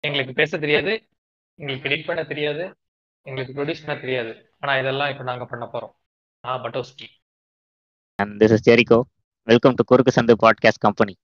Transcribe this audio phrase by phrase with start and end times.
[0.00, 1.08] எங்களுக்கு பேச தெரியாது
[1.54, 2.76] எங்களுக்கு எடிட் பண்ண தெரியாது
[3.22, 4.52] எங்களுக்கு ப்ரொடியூஸ் பண்ண தெரியாது.
[4.58, 5.94] ஆனா இதெல்லாம் இப்ப நாங்க பண்ண போறோம்.
[6.44, 7.06] ஆ பட்டோஸ்கி.
[8.16, 9.00] And this is Jericho.
[9.46, 11.14] Welcome to குறுக்கு சந்து பாட்காஸ்ட் கம்பெனி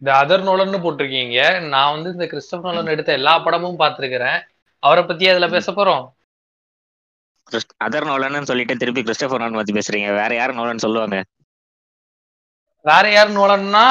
[0.00, 1.68] இந்த அதர் நோலன்னு போட்டிருக்கீங்க.
[1.68, 4.42] நான் வந்து இந்த கிறிஸ்டப் நோலன் எடுத்த எல்லா படமும் பார்த்திருக்கிறேன்.
[4.78, 6.04] அவரை பத்தி அதுல பேச போறோம்.
[7.84, 10.08] அதர் நோலன்னு சொல்லிட்டு திருப்பி கிறிஸ்டபர் நோலன் பத்தி பேசுறீங்க.
[10.20, 11.24] வேற யாரும் நோலன் சொல்லுவாங்க?
[12.82, 13.86] வேற யார் நோலன்னா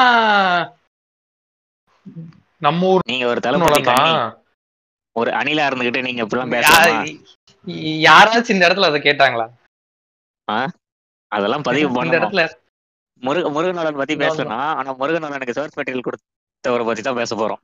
[2.61, 4.13] நம்ம ஊர் நீங்க ஒரு தான்
[5.15, 6.97] ஒரு அணிலா இருந்துகிட்டு நீங்க இப்படிலாம் பேசலாமா
[8.07, 9.45] யாராச்சும் இந்த இடத்துல அதை கேட்டாங்களா?
[11.31, 12.19] அதெல்லாம் பதிவு பண்ணணும்.
[12.21, 12.43] இடத்துல
[13.27, 14.15] முருக முருகநோலன் பத்தி.
[14.23, 17.61] பேசலாம் ஆனா முருகநோலனுக்கு சோர்ஸ் மெட்டீரியல் கொடுத்தவரை பத்தி தான் பேச போறோம்.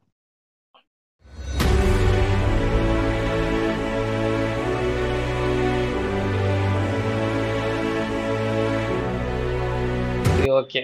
[10.60, 10.82] ஓகே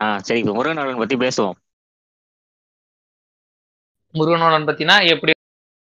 [0.00, 1.56] ஆ சரி இப்ப முருகநோலன் பத்தி பேசுவோம்.
[4.14, 5.32] முருகனோலன் பத்தினா எப்படி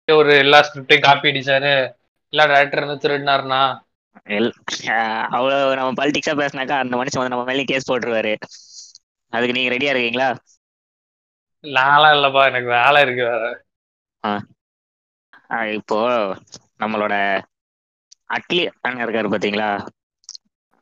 [0.08, 1.72] ஒரு எல்லா ஸ்கிரிப்டையும் காப்பி அடிச்சாரு
[2.32, 3.62] எல்லா டேரக்டர் இருந்து திருடினாருனா
[5.30, 8.34] அவ்வளவு நம்ம பாலிடிக்ஸா பேசினாக்கா அந்த மனுஷன் வந்து நம்ம மேலேயும் கேஸ் போட்டுருவாரு.
[9.32, 10.28] அதுக்கு நீங்க ரெடியா இருக்கீங்களா?
[11.64, 13.44] நான்லாம் இல்லப்பா எனக்கு வேலை இருக்கு வேற.
[15.78, 15.98] இப்போ
[16.80, 17.14] நம்மளோட
[18.30, 19.70] அட்லி அண்ணன் இருக்காரு பாத்தீங்களா?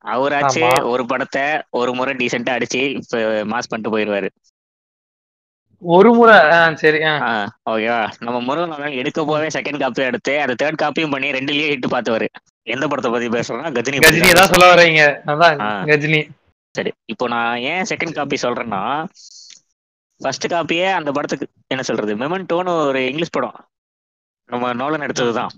[0.04, 0.62] அவராச்சு.
[0.90, 1.44] ஒரு படத்தை
[1.78, 4.30] ஒரு முறை டீசெண்டா அடிச்சு இப்ப மாஸ் பண்ணிட்டு போயிருவாரு.
[5.82, 6.36] ஒரு முறை
[6.82, 6.98] சரி.
[7.70, 12.28] ஓகேவா நம்ம முருகன் எடுக்க போவே செகண்ட் காப்பி எடுத்து அதை தேர்ட் காப்பியும் பண்ணி ரெண்டுலயே ஹிட் பார்த்தவரு.
[12.74, 15.02] எந்த படத்தை பத்தி பேசுறோம்னா கஜினி கஜினி தான் சொல்ல வர்றீங்க.
[15.32, 15.60] அதான்.
[15.90, 16.20] கஜினி.
[16.74, 18.80] சரி இப்போ நான் ஏன் செகண்ட் காப்பி சொல்றேன்னா
[20.20, 23.56] ஃபர்ஸ்ட் காப்பியே அந்த படத்துக்கு என்ன சொல்றது மெமெண்டோன்னு ஒரு இங்கிலீஷ் படம்.
[24.48, 25.54] நம்ம நோலன் எடுத்ததுதான்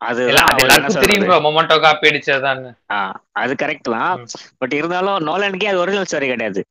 [0.00, 0.22] அது
[1.46, 2.62] மொமெண்டோ காப்பி அடிச்சதுதான்
[3.42, 4.24] அது கரெக்ட் தான்.
[4.60, 6.62] பட் இருந்தாலும் நோலனுக்கே அது ஒரிஜினல் ஸ்டோரி கிடையாது.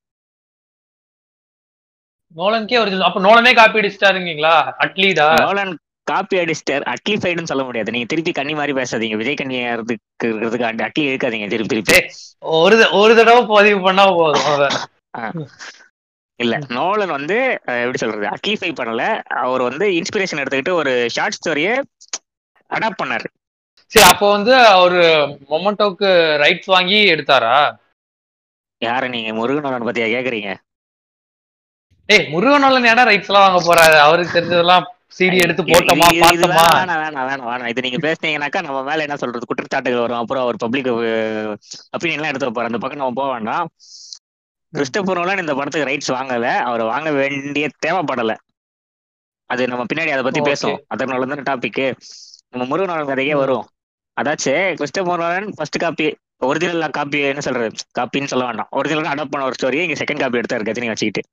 [2.35, 5.27] நோலனுக்கே ஒரு அப்ப நோலனே காப்பி அடிச்சிட்டாருங்களா அட்லீடா?
[5.43, 5.73] நோலன்
[6.07, 7.93] காப்பி அடிஸ்டர் அட்லிஃபைடுன்னு சொல்ல முடியாது.
[7.93, 9.15] நீங்க திருப்பி கண்ணி மாதிரி பேசாதீங்க.
[9.21, 11.47] விஜய் கண்ணியா இருக்கிறதுக்கு அந்த அட்லி இருக்காதீங்க.
[11.53, 11.99] திருப்பி திருப்பி.
[12.57, 14.75] ஒரு ஒரு தடவை பதிவு பண்ணா போதும்.
[16.39, 17.37] இல்ல நோலன் வந்து
[17.83, 18.25] எப்படி சொல்றது?
[18.35, 19.03] அட்லிஃபை பண்ணல.
[19.43, 21.75] அவர் வந்து இன்ஸ்பிரேஷன் எடுத்துக்கிட்டு ஒரு ஷார்ட் ஸ்டோரியை
[22.69, 23.27] அடாப்ட் பண்ணாரு.
[23.91, 25.01] சரி அப்போ வந்து அவரு
[25.51, 26.09] மொமெண்டோக்கு
[26.43, 27.57] ரைட்ஸ் வாங்கி எடுத்தாரா?
[28.81, 30.51] யார நீங்க முருகனோலன் பத்தியா கேக்குறீங்க?
[32.09, 33.97] ஏய் முருகனோலன் ஏடா ரைட்ஸ் எல்லாம் வாங்க போறாரு?
[33.97, 34.83] அவருக்கு தெரிஞ்சதெல்லாம்
[35.17, 36.63] சிடி எடுத்து போட்டோமா பார்த்தோமா?
[36.77, 39.47] வேணாம், வேணாம் வேணாம் வேணாம் இது நீங்க பேசுனீங்கன்னாக்கா நம்ம மேல என்ன சொல்றது?
[39.51, 40.17] குற்றச்சாட்டுகள் வரும்.
[40.17, 40.89] அப்புறம் அவர் பப்ளிக்
[41.95, 43.67] ஒப்பீனியன் எல்லாம் எடுத்து வைப்பாரு அந்த பக்கம் நம்ம போக வேண்டாம்.
[44.73, 46.47] கிறிஸ்டபர் நோலன் இந்த படத்துக்கு ரைட்ஸ் வாங்கல.
[46.69, 48.33] அவர் வாங்க வேண்டிய தேவைப்படல.
[49.49, 50.41] அது நம்ம பின்னாடி அதை பத்தி.
[50.41, 51.81] பேசுவோம் அதனால தான் டாபிக்
[52.53, 53.37] நம்ம முருகனோலன் ம்.
[53.37, 53.65] வரும்.
[54.17, 56.05] அதாச்சு Christopher Nolan first copy
[56.47, 57.69] original copy என்ன சொல்றது?
[57.99, 58.67] காப்பின்னு சொல்ல வேண்டாம்.
[58.71, 61.23] ஒரிஜினல் அடாப்ட் பண்ண ஒரு ஸ்டோரியை இங்க செகண்ட் காப்பி எடுத்தாரு கஜினி வச்சுக்கிட்டு.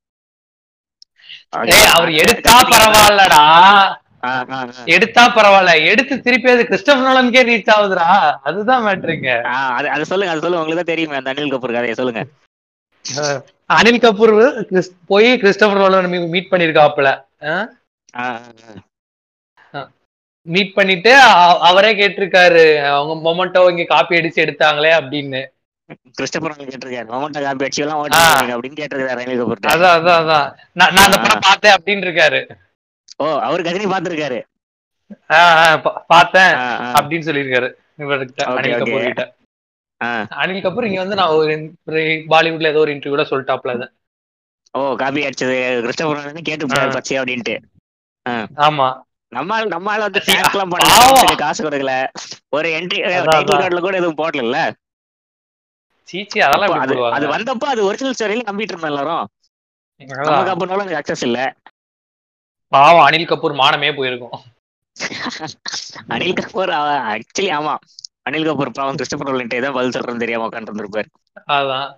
[1.53, 3.41] அவர் எடுத்தா பரவாயில்லடா.
[4.93, 5.71] எடுத்தா பரவாயில்ல.
[5.89, 8.07] எடுத்து திருப்பி அது கிறிஸ்டபர் நோலனுக்கே ரீச் ஆகுதுடா.
[8.43, 9.31] அதுதான் மேட்ருங்க
[9.73, 10.61] அது அது சொல்லுங்க அது சொல்லுங்க.
[10.61, 12.23] உங்களுக்கு தான் தெரியுமே அந்த அனில் கபூர் கதையை சொல்லுங்க.
[13.69, 14.33] அனில் கபூர்
[15.07, 16.51] போய் கிறிஸ்டபர் நோலன் மீட்
[17.43, 17.55] ஆ.
[20.47, 21.11] மீட் பண்ணிட்டு
[21.67, 22.63] அவரே கேட்டிருக்காரு.
[22.89, 25.41] அவங்க மொமெண்டோ இங்க காப்பி அடிச்சு எடுத்தாங்களே அப்படின்னு.
[26.11, 27.07] கிறிஸ்டபர் கேட்டிருக்காரு.
[27.07, 27.99] மொமெண்டோ காப்பி அடிச்சு எல்லாம் ஆ.
[27.99, 30.57] ஓட்டி அப்படின்னு கேட்டிருக்காரு கபூர் அதான் அதான் அதான்.
[30.71, 32.55] நான் அந்த படம் பார்த்தேன் அப்படின்னு இருக்காரு
[33.17, 34.41] ஓ அவர் கஜினி பாத்துருக்காரு
[35.31, 36.53] ஆ, ஆ, பா- பார்த்தேன்
[36.93, 37.73] அப்படின்னு சொல்லியிருக்காரு.
[37.97, 38.77] இவர்கிட்ட அனில்.
[38.77, 39.35] கபூர் கிட்ட.
[40.03, 40.21] ஆ.
[40.21, 41.73] அனில் கபூர் இங்க வந்து நான் ஒரு
[42.27, 43.91] பாலிவுட்ல ஏதோ ஒரு இன்டர்வியூல சொல்லிட்டாப்ல அது.
[44.71, 45.81] ஓ காப்பி அடிச்சது.
[45.81, 46.67] கிறிஸ்டபர் நோலன் கேட்டு.
[46.67, 47.57] பச்சை அப்படின்ட்டு.
[48.29, 49.01] ஆமா.
[49.27, 50.21] நம்ம நம்ம வந்து
[51.37, 52.07] காசு கொடுக்கல.
[52.49, 52.97] ஒரு என்ட்ரி.
[52.97, 54.71] கார்டுல கூட எதுவும் போடல
[56.09, 56.73] சீச்சி அதெல்லாம்
[57.15, 59.25] அது வந்தப்போ அது ஒரிஜினல் ஸ்டோரியில நம்பிட்டு இருந்தோம் எல்லாரும்.
[60.65, 61.39] நோலன் அக்சஸ் இல்ல.
[62.71, 64.37] பாவம் அனில் கபூர் மானமே போயிருக்கும்.
[66.13, 66.71] அனில் கபூர்
[67.11, 67.73] ஆக்சுவலி ஆமா.
[68.27, 71.09] அனில் கபூர் பாவம் கிறிஸ்டபர் நோலன்ட்டே தான் பதில் சொல்றேன்னு தெரியாம உட்காந்து இருந்திருப்பாரு
[71.55, 71.89] அதான்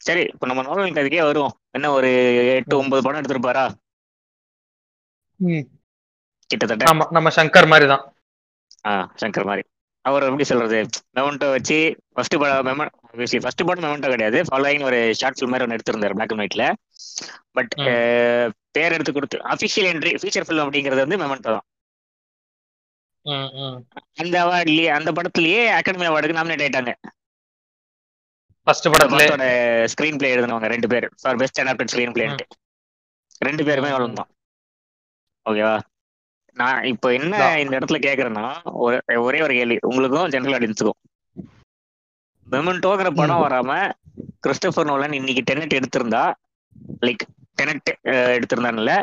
[0.00, 1.54] சரி இப்போ நம்ம நோலன் கதைக்கே வருவோம்.
[1.72, 2.08] என்ன ஒரு
[2.54, 3.64] எட்டு ஒன்பது படம் எடுத்திருப்பாரா.
[6.50, 6.84] கிட்டத்தட்ட.
[7.16, 8.04] நம்ம சங்கர் மாதிரி தான்.
[8.84, 8.92] ஆ
[9.22, 9.64] சங்கர் மாதிரி.
[10.08, 10.78] அவர் எப்படி சொல்றது?
[11.16, 11.76] மெமெண்டோ வச்சு
[12.14, 12.86] ஃபர்ஸ்ட் படம் மெம
[13.44, 14.38] ஃபர்ஸ்ட் படம் மெமெண்டோ கிடையாது.
[14.48, 16.64] ஃபாலோயிங் ஒரு ஷார்ட் ஃபிலிம் மாதிரி ஒன்று எடுத்திருந்தாரு பிளாக் அண்ட் ஒயிட்ல
[17.58, 17.74] பட்.
[18.76, 21.66] பேர் எடுத்து கொடுத்து அஃபிஷியல் என்ட்ரி ஃபீச்சர் ஃபிலிம் அப்படிங்கிறது வந்து மெமெண்டோ தான்.
[24.22, 26.94] அந்த அவார்ட்லயே அந்த படத்துலயே அகாடமி அவார்டுக்கு நாமினேட் ஆயிட்டாங்க.
[28.66, 29.46] ஃபர்ஸ்ட் படத்துல?
[29.92, 31.06] ஸ்கிரீன் பிளே எழுதினவங்க ரெண்டு பேர்.
[31.22, 32.46] ஃபார் பெஸ்ட் அடாப்டட் ஸ்கிரீன் பிளேன்ட்டு
[33.48, 34.30] ரெண்டு பேருமே அவ்வளவு தான்
[35.46, 35.76] ஓகேவா
[36.60, 37.34] நான் இப்போ என்ன.
[37.62, 38.46] இந்த இடத்துல கேக்குறேன்னா
[38.84, 38.96] ஒரு
[39.26, 39.76] ஒரே ஒரு கேள்வி.
[39.88, 40.98] உங்களுக்கும் ஜெனரல் ஆடியன்ஸுக்கும்
[42.46, 43.42] மெமெண்டோங்கிற படம்.
[43.44, 43.72] வராம
[44.44, 46.24] கிறிஸ்டபர் நோலன் இன்னைக்கு டெனட் எடுத்திருந்தா
[47.06, 47.24] லைக்
[47.60, 47.90] டெனட்
[48.36, 48.94] எடுத்திருந்தாங்கல்ல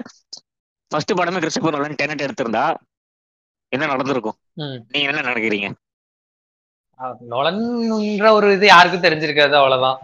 [0.92, 2.66] ஃபர்ஸ்ட் படமே கிறிஸ்டபர் நோலன் டெனட் எடுத்திருந்தா
[3.72, 4.38] என்ன நடந்திருக்கும்.
[4.94, 5.68] நீங்க என்ன நினைக்கிறீங்க?
[7.34, 10.00] நொலன்ற ஒரு இது யாருக்கும் தெரிஞ்சிருக்காது அவ்வளவுதான்.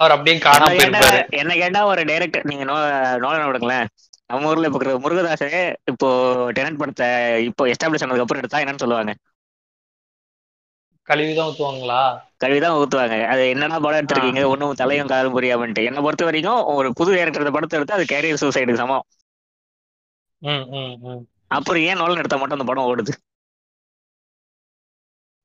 [0.00, 1.22] அவர் அப்படியே காணாம என்ன கேட்டா போயிருப்பாரு.
[1.40, 2.76] என்ன கேட்டா ஒரு டைரக்டர் நீங்க நோ
[3.24, 3.88] நோலன் விடுங்களேன்.
[4.30, 5.48] நம்ம ஊர்ல இப்போ முருகதாசே
[5.92, 6.08] இப்போ
[6.56, 7.08] டெனட் படத்தை
[7.50, 9.12] இப்போ எஸ்டாப்ளிஷ் ஆனதுக்கு அப்புறம் எடுத்தா என்னன்னு சொல்லுவாங்க?
[11.08, 12.00] கழுவிதான் ஊத்துவாங்களா?
[12.42, 13.16] கழுவிதான் ஊத்துவாங்க.
[13.32, 14.42] அது என்னன்னா படம் எடுத்திருக்கீங்க?
[14.52, 15.86] ஒன்றும் தலையும் காலும் புரியாமன்ட்டு.
[15.88, 19.06] என்னை பொறுத்த வரைக்கும் ஒரு புது டேரக்டர் படத்தை எடுத்து அது கேரியர் சூசைடுக்கு சமம்.
[20.42, 21.22] ம் ம் ம்.
[21.56, 22.58] அப்புறம் ஏன் நோலன் எடுத்தா மட்டும்?
[22.58, 23.14] அந்த படம் ஓடுது.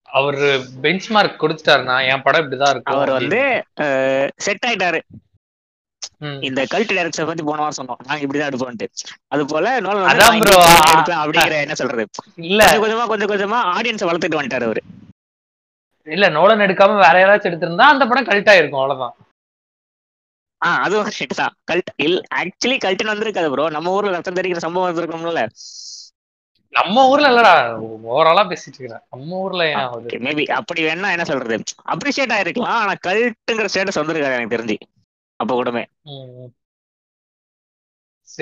[0.09, 0.47] அவரு
[0.81, 2.95] பெஞ்ச் மார்க் கொடுத்துட்டாருன்னா என் படம் இப்படிதான் இருக்கும்.
[2.95, 3.39] அவர் வந்து
[4.47, 5.00] செட் ஆயிட்டாரு.
[6.47, 8.00] இந்த கல்ட் டைரக்டர் பத்தி போன வாரம் சொன்னோம்.
[8.07, 8.88] நாங்க இப்படிதான் எடுப்போம்ட்டு
[9.33, 9.65] அது போல
[11.23, 12.05] அப்படிங்கிற என்ன சொல்றது?
[12.50, 12.61] இல்ல.
[12.83, 14.83] கொஞ்சம் கொஞ்சமா கொஞ்சம் ஆடியன்ஸ் வளர்த்துட்டு வந்துட்டாரு அவரு.
[16.07, 19.13] இல்ல நோலன் எடுக்காம வேற யாராச்சும் எடுத்திருந்தா அந்த படம் கல்ட் ஆயிருக்கும் அவ்வளவுதான்.
[20.61, 21.53] ஆ அதுவும் கரெக்ட் தான்.
[21.71, 25.44] கல்ட் இல் ஆக்சுவலி கல்ட்டுன்னு வந்திருக்காது ப்ரோ நம்ம ஊர்ல ரத்தம் தெரிக்கிற சம்பவம் வந்திருக்கோம்ல.
[26.73, 27.53] நம்ம ஊர்ல இல்லடா.
[28.09, 29.63] ஓவராலா பேசிட்டு இருக்கிறேன் நம்ம ஊர்ல
[30.27, 31.57] மேபி அப்படி வேணா என்ன சொல்றது?
[31.94, 34.77] அப்ரிஷியேட் ஆயிருக்கலாம் ஆனா கல்ட்டுங்கிற ஸ்டேட்டஸ் வந்திருக்காது எனக்கு தெரிஞ்சு.
[35.44, 35.84] அப்ப கூடமே.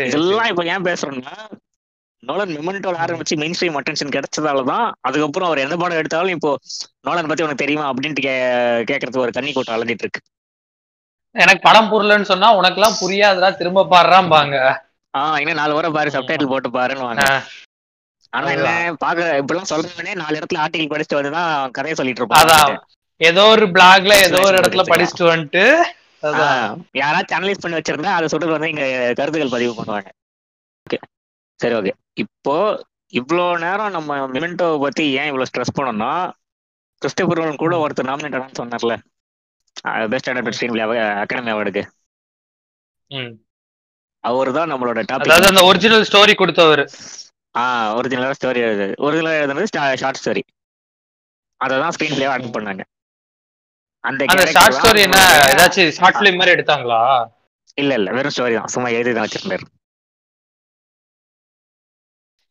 [0.06, 1.36] இதெல்லாம் இப்ப ஏன் பேசுறோம்னா
[2.24, 6.51] நோலன் மெமெண்டோல ஆரம்பிச்சு மெயின் ஸ்ட்ரீம் அட்டென்ஷன் கிடைச்சதால தான் அதுக்கப்புறம் அவர் எந்த படம் எடுத்தாலும் இப்போ
[7.07, 8.36] நோலன் பத்தி உனக்கு தெரியுமா அப்படின்ட்டு கே
[8.89, 10.21] கேட்கறதுக்கு ஒரு கண்ணி கூட்டம் அலைஞ்சிட்டு இருக்கு
[11.36, 14.56] எனக்கு படம் புரியலன்னு சொன்னா உனக்கு எல்லாம் புரியாதுடா திரும்ப பாடுறாம்பாங்க
[15.13, 16.09] ஆஹ் இன்னும் நாலு வாரம் பாரு.
[16.13, 17.24] சப்டைட்டில் போட்டு பாருன்னு வாங்க.
[18.33, 18.69] ஆனா என்ன
[19.00, 22.77] பாக்க இப்படிலாம் சொல்றவனே நாலு இடத்துல ஆர்டிகல் படிச்சுட்டு வந்துதான் கதையை சொல்லிட்டு இருப்பான்
[23.21, 24.83] ஏதோ ஒரு பிளாக்ல ஏதோ ஒரு இடத்துல.
[24.92, 25.63] படிச்சுட்டு வந்துட்டு
[27.01, 28.85] யாராச்சும் அனலைஸ் பண்ணி வச்சிருந்தா அதை சொல்றது வந்து இங்க
[29.19, 30.09] கருத்துக்கள் பதிவு பண்ணுவாங்க.
[30.88, 31.00] ஓகே.
[31.59, 31.94] சரி ஓகே.
[32.23, 32.56] இப்போ
[33.19, 36.12] இவ்வளோ நேரம் நம்ம மெமெண்டோவை பத்தி ஏன் இவ்வளவு ஸ்ட்ரெஸ் பண்ணோம்னா
[37.01, 38.95] கிறிஸ்டபர் நோலன் கூட ஒருத்தர் நாமினேட் ஆனான்னு சொன்னார்ல.
[40.13, 40.85] Best adapted screen play
[41.23, 41.83] academy அவார்டுக்கு.
[44.24, 46.83] அவர் தான் நம்மளோட அதாவது டாபிக் அந்த ஒரிஜினல் ஸ்டோரி கொடுத்தவர்.
[47.56, 47.63] ஆ
[48.00, 49.71] ஒரிஜினலாக ஸ்டோரி எழுது ஒரிஜினலாக எழுதுனது
[50.01, 50.44] ஷார்ட் ஸ்டோரி
[51.62, 52.83] அதை தான் ஸ்க்ரீன் பிளேவா அட்டன் பண்ணாங்க.
[54.03, 54.21] அந்த
[54.53, 55.19] ஷார்ட் ஸ்டோரி என்ன?
[55.51, 57.01] ஏதாச்சும் ஷார்ட் பிலிம் மாதிரி எடுத்தாங்களா?
[57.77, 58.71] இல்ல இல்ல வெறும் ஸ்டோரி தான்.
[58.74, 59.65] சும்மா எழுதி தான் வச்சிருந்தாரு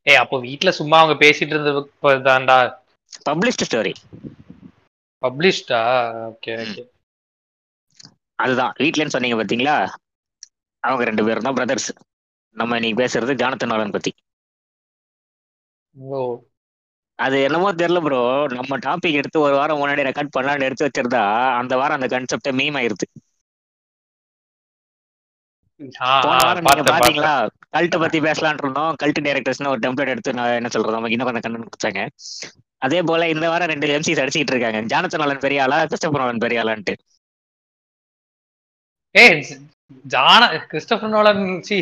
[0.07, 1.81] ஏய் அப்போ வீட்ல சும்மா அவங்க பேசிட்டு இருந்தது
[2.27, 2.57] தான்டா
[3.27, 3.93] பப்ளிஷ்டு ஸ்டோரி
[5.23, 5.81] பப்ளிஷ்டா
[6.29, 6.53] ஓகே.
[6.65, 6.83] ஓகே
[8.39, 8.73] அதுதான்.
[8.83, 9.77] வீட்லன்னு சொன்னீங்க பாத்தீங்களா?
[10.83, 11.89] அவங்க ரெண்டு பேரும் தான் பிரதர்ஸ்
[12.57, 14.13] நம்ம இன்னைக்கு பேசுறது ஜானத்தன் நோலன் பத்தி.
[15.95, 16.21] ஓ
[17.25, 18.21] அது என்னமோ தெரியல ப்ரோ
[18.59, 21.23] நம்ம டாபிக் எடுத்து ஒரு வாரம் முன்னாடி ரெக்கார்ட் பண்ணலாம்னு எடுத்து வச்சிருந்தா
[21.61, 23.07] அந்த வாரம் அந்த கான்செப்டே மீம் ஆயிருது.
[26.91, 27.35] பாத்தீங்களா?
[27.75, 28.93] கல்ட்ட பத்தி பேசலாம்னு இருந்தோம்.
[29.03, 32.03] கல்ட் டைரக்டர்ஸ்னு ஒரு டெம்ப்ளேட் எடுத்து நான் என்ன சொல்றது நமக்கு இன்னும் கொஞ்சம் கண்ணு கொடுத்தாங்க
[32.87, 34.79] அதே போல இந்த வாரம் ரெண்டு எம்சிஸ் அடிச்சுட்டு இருக்காங்க.
[34.93, 36.95] ஜானத்தன் நோலன் பெரிய ஆளா கிறிஸ்டபர் நோலன் பெரிய ஆளான்ட்டு.
[39.15, 39.37] ஏய்
[40.15, 41.77] ஜான கிறிஸ்டபர் நோலன் சி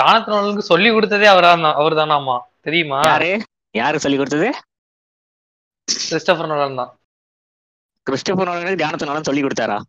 [0.00, 2.36] ஜானத்தன் நோலனுக்கு சொல்லி கொடுத்ததே அவர்தான் அவர் தானாமா
[2.68, 3.00] தெரியுமா?
[3.10, 3.32] யாரு?
[3.80, 4.48] யாரு சொல்லி கொடுத்தது?
[5.92, 6.98] கிறிஸ்டபர் நோலன் தான்.
[8.10, 9.80] கிறிஸ்டபர் நோலனுக்கு ஜானத்தன் நோலன் சொல்லி கொடுத்தாரா?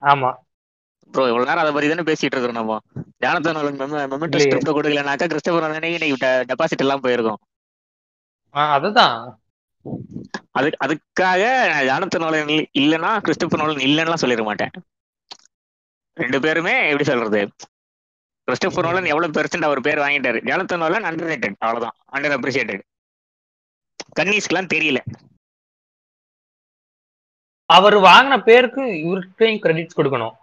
[0.00, 0.34] ஆமா.
[1.12, 2.78] ப்ரோ இவ்வளவு நேரம் அதை பத்தி தானே பேசிட்டு இருக்கிறோம் நம்ம.
[3.26, 3.80] Jonathan Nolan
[4.10, 4.38] Memento.
[4.38, 7.38] ஸ்கிரிப்ட் கொடுக்கலனாக்கா கிறிஸ்டபர் நோலனே இன்னைக்கு டெபாசிட் எல்லாம் போயிருக்கும்.
[8.50, 9.40] அதுதான்.
[10.50, 11.42] அது அதுக்காக
[11.86, 14.70] ஜானத்தன் நோலன் இல்ல- இல்லைன்னா கிறிஸ்டபர் நோலன் இல்லைன்னா சொல்லிட மாட்டேன்.
[16.14, 17.50] ரெண்டு பேருமே எப்படி சொல்றது?
[18.44, 20.40] கிறிஸ்டபர் நோலன் எவ்வளவு பெர்சென்ட் அவர் பேர் வாங்கிட்டாரு?
[20.44, 21.96] ஜானத்தன் நோலன் அண்டர் ரேட்டட் அவ்வளவுதான்.
[22.12, 22.80] அண்டர் அப்ரிசியேட்டட்
[24.18, 25.00] கன்னிஸ்க்குலாம் தெரியல.
[27.70, 30.34] அவர் வாங்கின பேருக்கு இவருக்கையும் கிரெடிட்ஸ் கொடுக்கணும்.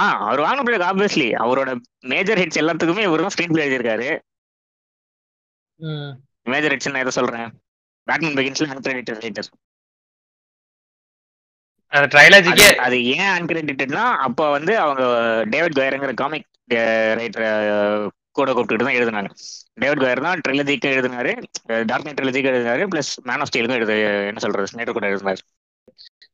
[0.00, 1.70] ஆ அவர் வாங்கின பிறகு ஆப்வியஸ்லி அவரோட
[2.12, 4.08] மேஜர் ஹிட்ஸ் எல்லாத்துக்குமே இவர் தான் ஸ்க்ரீன் பிளே எழுதியிருக்காரு
[6.46, 7.48] மேஜர் ஹிட்ஸ் நான் எதை சொல்றேன்?
[8.08, 9.48] பேட்மேன் பிகின்ஸ்ல அன்கிரெடிட்டட் ரைட்டர்
[11.92, 15.02] அந்த ட்ரைலாஜிக்கே அது ஏன் அன்கிரெடிட்டட்னா அப்போ வந்து அவங்க
[15.54, 16.48] டேவிட் கோயருங்கிற காமிக்
[17.20, 17.46] ரைட்டர்
[18.36, 19.30] கூட கூப்பிட்டுட்டு தான் எழுதினாங்க
[19.82, 21.32] டேவிட் கோயர் தான் ட்ரிலஜிக்கு எழுதினாரு
[21.90, 23.96] டார்க் நைட் ட்ரிலஜிக்கு எழுதினாரு பிளஸ் மேன் ஆஃப் ஸ்டீலுக்கும் எழுது
[24.30, 25.42] என்ன சொல்றது ஸ்னைடர் கூட எழுதினாரு.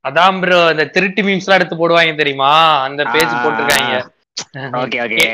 [0.05, 2.51] அதான் ப்ரோ அந்த திருட்டு மீம்ஸ் எல்லாம் எடுத்து போடுவாங்க தெரியுமா?
[2.87, 3.33] அந்த பேஜ்.
[3.45, 3.95] போட்டிருக்காங்க.
[4.83, 5.25] ஓகே ஓகே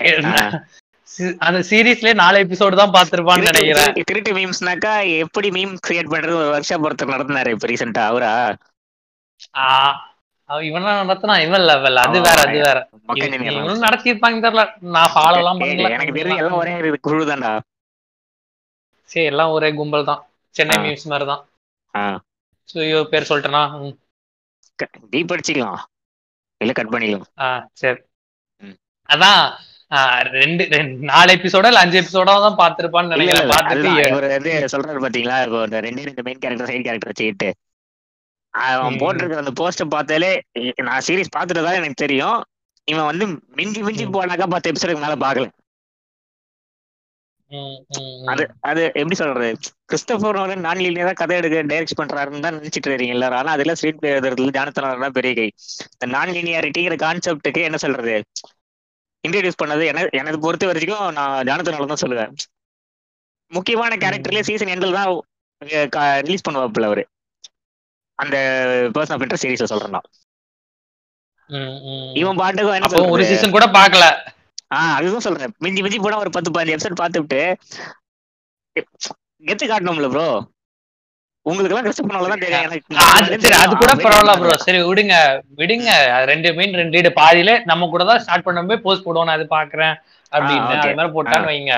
[1.46, 3.98] அந்த சீரீஸ்லயே நாலு எபிசோடு தான் பாத்திருப்பான்னு நினைக்கிறேன்.
[4.08, 4.92] திருட்டு மீம்ஸ்னாக்கா
[5.24, 8.32] எப்படி மீம் கிரியேட் பண்றது ஒரு ஒர்க் ஷாப் ஒருத்தர் நடத்தினாரு இப்ப ரீசெண்டா அவரா?
[10.50, 12.78] ஆ, அவன் இவனா நடத்தினா இவன் லெவல் அது வேற அது வேற.
[13.52, 14.64] இவனும் நடத்திருப்பாங்க தெரியல.
[14.94, 15.90] நான் ஃபாலோ எல்லாம் பண்ணல.
[15.96, 16.74] எனக்கு தெரிஞ்சு எல்லாம் ஒரே
[17.06, 17.52] குழு தான்டா
[19.10, 20.20] சரி எல்லாம் ஒரே கும்பல் தான்.
[20.56, 20.76] சென்னை.
[20.84, 21.42] மீம்ஸ் மாதிரி தான்.
[21.94, 22.02] ஆ.
[22.68, 23.62] ஐயோ பேர் சொல்லிட்டேனா.
[25.12, 25.80] நீ படிச்சுக்கலாம்.
[26.60, 27.26] இல்ல கட் பண்ணிக்கலாம்.
[27.40, 27.48] ஆ
[27.80, 28.00] சரி.
[29.08, 29.40] அதான்
[30.36, 30.64] ரெண்டு
[31.10, 33.50] நாலு எபிசோடா இல்ல அஞ்சு எபிசோடா தான் பாத்திருப்பான்னு நினைக்கிறேன்.
[34.34, 35.36] வந்து சொல்றாரு பாத்தீங்களா?
[35.46, 37.50] இப்போ ரெண்டே ரெண்டு மெயின் கேரக்டர் சைடு கேரக்டர் வச்சுக்கிட்டு.
[38.54, 38.98] அவன் ம்.
[39.00, 40.32] போட்டிருக்கிற அந்த போஸ்டர் பார்த்தாலே
[40.86, 42.38] நான் சீரிஸ் பார்த்துட்டு தான் எனக்கு தெரியும்.
[42.88, 43.24] இவன் வந்து
[43.58, 44.04] மிஞ்சி மிஞ்சி.
[44.14, 45.46] போனாக்கா பத்து எபிசோடுக்கு மேல பாக்கல
[48.32, 48.44] அது.
[48.68, 49.48] அது எப்படி சொல்றது?
[49.90, 53.38] கிறிஸ்டபர் நோலன் நான் லீனியரா கதை எடுக்க டைரக்ட் பண்றாருன்னு தான் நினைச்சிட்டு இருக்கீங்க எல்லாரும்.
[53.40, 55.46] ஆனா அதுல ஸ்ட்ரீட் பிளே எழுதுறதுல ஜானத்தனால தான் பெரிய கை
[55.92, 58.14] இந்த நான் லீனியாரிட்டிங்கிற கான்செப்டுக்கு என்ன சொல்றது?
[59.24, 62.32] இன்ட்ரடியூஸ் பண்ணது என எனது பொறுத்த வரைக்கும் நான் ஜானத்தனால தான் சொல்லுவேன்.
[63.52, 65.10] முக்கியமான கேரக்டர்லயே சீசன் எண்டில் தான்
[66.26, 67.04] ரிலீஸ் பண்ணுவாப்புல அவரு.
[68.18, 68.36] அந்த
[68.94, 70.08] பர்சன் ஆஃப் இன்ட்ரெஸ்ட் சீரீஸ்ல சொல்றேன் நான்.
[72.20, 74.04] இவன் பாட்டுக்கும் என்ன ஒரு சீசன் கூட பார்க்கல
[74.70, 75.52] ஆஹ் அதுதான் சொல்றேன்.
[75.64, 77.40] மிஞ்சி மிஞ்சி போனா ஒரு பத்து பதினஞ்சு எபிசோட் பார்த்துட்டு
[79.42, 80.26] கெத்து காட்டணும்ல ப்ரோ
[81.46, 83.58] உங்களுக்கு எல்லாம் கிறிஸ்டபர் தான் தெரியும்.
[83.62, 85.14] அது கூட பரவாயில்ல ப்ரோ சரி விடுங்க.
[85.60, 85.90] விடுங்க.
[86.30, 89.34] ரெண்டு மீன் ரெண்டு பாதியில நம்ம கூட தான் ஸ்டார்ட் பண்ணும்போது போஸ்ட் போடுவோம்.
[89.36, 89.94] அது பாக்குறேன்
[90.32, 90.78] அப்படின்னு.
[90.78, 91.74] அது மாதிரி போட்டான்னு வைங்க.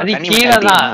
[0.00, 0.56] அது கீழே.
[0.68, 0.86] தான்.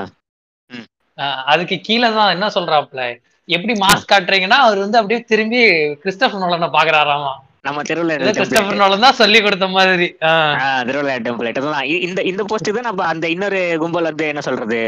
[1.53, 3.05] அதுக்கு கீழே தான் என்ன சொல்றாப்ல
[3.49, 5.61] எப்படி மாஸ்க் காட்டுறீங்கன்னா அவர் வந்து அப்படியே திரும்பி
[6.03, 7.31] கிறிஸ்டபர் நோலனை பாக்குறாராமா
[7.63, 10.07] நம்ம தெருவுல கிறிஸ்டபர் நோலன் தான் சொல்லி கொடுத்த மாதிரி.
[10.27, 14.79] ஆஹ் திருவிழா டெம்ப்ளேட் இ- இந்த இந்த போஸ்ட் தான் நம்ம அந்த இன்னொரு கும்பல் வந்து என்ன சொல்றது?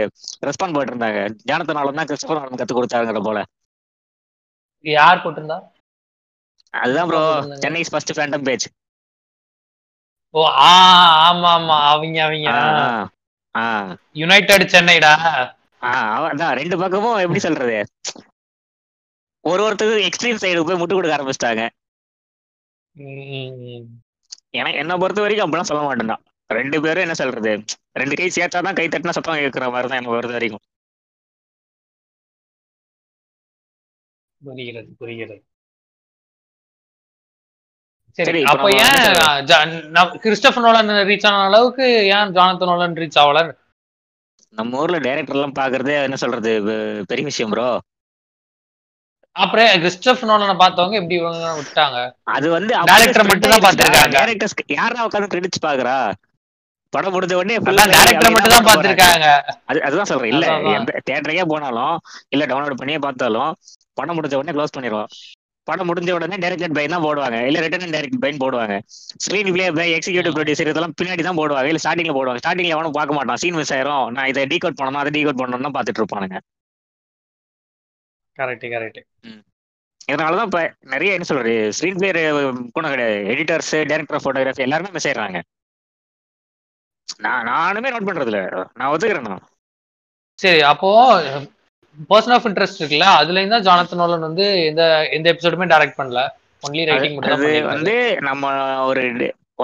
[0.46, 3.40] ரெஸ்பாண்ட் பண்ணிட்டு இருந்தாங்க ஜானத்தனால தான் கிறிஸ்டபர் நோலன் கத்து கொடுத்தாங்கிற போல.
[4.84, 5.58] யார் போட்டிருந்தா?
[6.74, 7.22] அதுதான் bro?
[7.56, 8.66] Chennai first fandom page
[10.34, 10.72] ஓ ஆ
[11.28, 11.76] ஆமா ஆமா.
[11.88, 12.48] அவங்க அவங்க.
[14.12, 15.12] யுனைடெட் சென்னைடா.
[16.28, 17.78] அதான் ரெண்டு பக்கமும் எப்படி சொல்றது?
[19.50, 21.62] ஒரு ஒருத்தருக்கு எக்ஸ்ட்ரீம் சைடு போய் முட்டு கொடுக்க ஆரம்பிச்சிட்டாங்க.
[24.60, 26.22] எனக்கு என்ன பொறுத்த வரைக்கும் அப்படிலாம் சொல்ல மாட்டேன்.
[26.50, 27.52] ரெண்டு பேரும் என்ன சொல்றது?
[28.00, 30.64] ரெண்டு கை சேர்த்தா தான் கை தட்டினா சத்தம் கேட்கிற மாதிரி தான் எனக்கு பொறுத்த வரைக்கும்.
[34.42, 35.36] புரிகிறது புரிகிறது.
[38.18, 39.74] சரி அப்ப ஏன்
[40.24, 43.40] கிறிஸ்டபர் நோலன் ரீச் ஆன அளவுக்கு ஏன் ஜானத்தன் நோலன் ரீச் ஆகல?
[44.58, 46.52] நம்ம ஊர்ல டைரக்டர் எல்லாம் பாக்குறதே என்ன சொல்றது?
[47.10, 47.68] பெரிய விஷயம் ப்ரோ
[49.36, 51.98] அப்புறம் கிறிஸ்டபர் நோலனை பார்த்தவங்க எப்படி இவங்க விட்டாங்க?
[52.36, 54.14] அது வந்து Director மட்டும் தான் பார்த்திருக்காங்க.
[54.18, 55.96] டேரக்டர்ஸ் யாரா உட்காந்து கிரெடிட்ஸ் பாக்குறா
[56.94, 57.56] படம் முடிஞ்ச உடனே
[57.96, 58.68] டேரக்டர் மட்டும் தான்.
[58.68, 59.26] பாத்திருக்காங்க
[59.70, 60.32] அது அதுதான் சொல்றேன்.
[60.34, 60.46] இல்ல
[61.08, 61.96] தியேட்டருக்கே போனாலும்
[62.34, 63.52] இல்ல டவுன்லோட் பண்ணியே பார்த்தாலும்
[64.00, 65.10] படம் முடிஞ்ச உடனே க்ளோஸ் பண்ணிடுவோம்
[65.68, 67.38] படம் முடிஞ்ச உடனே டைரக்டட் பை தான் போடுவாங்க.
[67.48, 68.74] இல்ல ரிட்டர்ன் டைரக்ட் பைன் போடுவாங்க.
[69.24, 71.68] Screen play by executive producer இதெல்லாம் பின்னாடி தான் போடுவாங்க.
[71.72, 72.40] இல்ல ஸ்டார்டிங்ல போடுவாங்க.
[72.42, 73.40] ஸ்டார்டிங்ல எவனும் பார்க்க மாட்டான்.
[73.42, 74.06] சீன் மிஸ் ஆயிரும்.
[74.16, 76.38] நான் இதை டீகோட் பண்ணணும் அதை டீகோட் பண்ணணும் தான் பார்த்துட்டு இருப்பானுங்க.
[78.40, 79.00] Correct correct.
[80.10, 80.60] இதனாலதான் இப்ப
[80.92, 82.10] நிறைய என்ன சொல்றது ஸ்க்ரீன் பிளே
[82.76, 83.18] கூட கிடையாது.
[83.32, 85.40] எடிட்டர்ஸ் டைரக்டர் போட்டோகிராஃபி எல்லாருமே மிஸ் ஆயிடுறாங்க.
[87.24, 88.40] நான் நானுமே நோட் பண்றது இல்ல
[88.78, 89.46] நான் ஒத்துக்கிறேன்.
[90.38, 90.90] சரி அப்போ
[92.10, 94.82] பர்சன் ஆஃப் இன்ட்ரெஸ்ட் இருக்குல்ல அதுல இருந்தா ஜானத்தன் நோலன் வந்து எந்த
[95.16, 96.20] எந்த எபிசோடுமே டைரக்ட் பண்ணல.
[96.62, 97.94] ஒன்லி ரைட்டிங் மட்டும் வந்து
[98.28, 98.52] நம்ம
[98.90, 99.02] ஒரு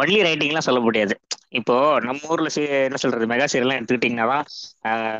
[0.00, 1.14] ஒன்லி ரைட்டிங்லாம் சொல்ல முடியாது.
[1.48, 4.44] இப்போ நம்ம ஊர்ல சி- என்ன சொல்றது மெகா சீரியல்லாம் எடுத்துக்கிட்டீங்கன்னா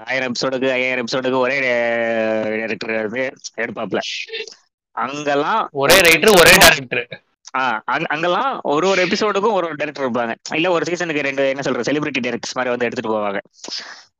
[0.06, 1.61] ஆயிரம் எபிசோடுக்கு ஐயாயிரம் எபிசோடுக்கு ஒரே
[2.40, 3.99] டைரக்டர் வந்து எடுப்பாப்ல.
[4.92, 7.23] அங்கெல்லாம் ஒரே ரைட்டர் ஒரே டைரக்டர்
[7.85, 10.35] அங்கெல்லாம் ஒரு ஒரு எபிசோடுக்கும் ஒரு ஒரு டேரக்டர் இருப்பாங்க.
[10.54, 13.38] இல்ல ஒரு சீசனுக்கு ரெண்டு என்ன சொல்றது செலிபிரிட்டி டேரக்டர்ஸ் மாதிரி வந்து எடுத்துட்டு போவாங்க.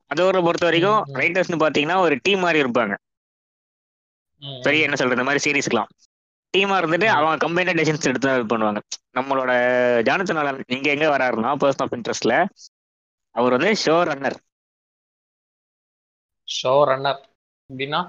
[0.07, 1.05] அது ஒரு பொறுத்த வரைக்கும்.
[1.13, 2.95] ரைட்டர்ஸ்னு பாத்தீங்கன்னா ஒரு டீம் மாதிரி இருப்பாங்க.
[4.61, 5.89] பெரிய என்ன சொல்றது இந்த மாதிரி சீரிஸ்க்குலாம்
[6.53, 7.07] டீமா இருந்துட்டு.
[7.13, 8.79] அவங்க அவங்க கம்பைனா டெசிஷன்ஸ் எடுத்து இது பண்ணுவாங்க.
[9.17, 9.51] நம்மளோட
[10.07, 12.35] ஜானத்தனால இங்க எங்க வராருன்னா பர்சன் ஆஃப் இன்ட்ரெஸ்ட்ல
[13.35, 14.37] அவர் வந்து ஷோ ரன்னர்
[16.47, 17.19] ஷோ ரன்னர்
[17.69, 17.99] அப்படின்னா?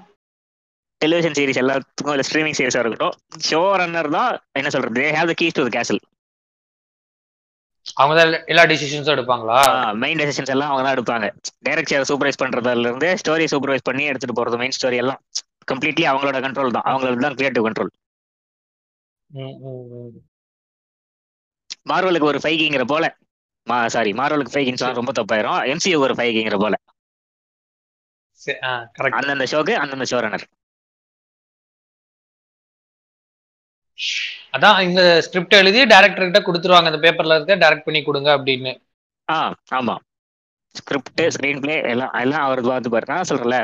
[1.01, 3.15] டெலிவிஷன் சீரிஸ் எல்லாத்துக்கும் இல்ல ஸ்ட்ரீமிங் சீரிஸா இருக்கட்டும்
[3.49, 6.01] ஷோ ரன்னர் தான் என்ன சொல்றது they have the keys to castle
[7.99, 9.59] அவங்க தான் எல்லா டிசிஷன்ஸும் எடுப்பாங்களா?
[10.01, 11.27] மெயின் டெசிஷன்ஸ் எல்லாம் அவங்க தான் எடுப்பாங்க.
[11.67, 15.19] டைரக்ட் சூப்பர்வைஸ் பண்றதுல இருந்து ஸ்டோரி சூப்பர்வைஸ் பண்ணி எடுத்துட்டு போறது மெயின் ஸ்டோரி எல்லாம்.
[15.71, 16.87] கம்ப்ளீட்லி அவங்களோட கண்ட்ரோல் தான்.
[16.91, 17.91] அவங்களுக்கு தான் கிரியேட்டிவ் கண்ட்ரோல்.
[21.89, 23.05] மார்வலுக்கு ஒரு ஃபைகிங்கிற போல.
[23.67, 25.59] மா சாரி மார்வலுக்கு ஃபைகிங் சொன்னா ரொம்ப தப்பாயிரும்.
[25.73, 26.75] எம்சியூ ஒரு ஃபைகிங்கிற போல.
[29.19, 30.47] அந்தந்த ஷோக்கு அந்தந்த ஷோ ரன்னர்
[34.53, 36.89] அதான் இந்த ஸ்கிரிப்ட் எழுதி டைரக்டர் கிட்ட கொடுத்துருவாங்க.
[36.91, 38.71] அந்த பேப்பர்ல இருக்க டைரக்ட் பண்ணி கொடுங்க அப்படின்னு.
[39.27, 39.37] ஆ
[39.77, 39.95] ஆமா.
[40.75, 43.57] ஸ்கிரிப்ட் ஸ்கிரீன் பிளே எல்லாம் எல்லாம் அவர் பார்த்து பாரு நான் சொல்றேன்ல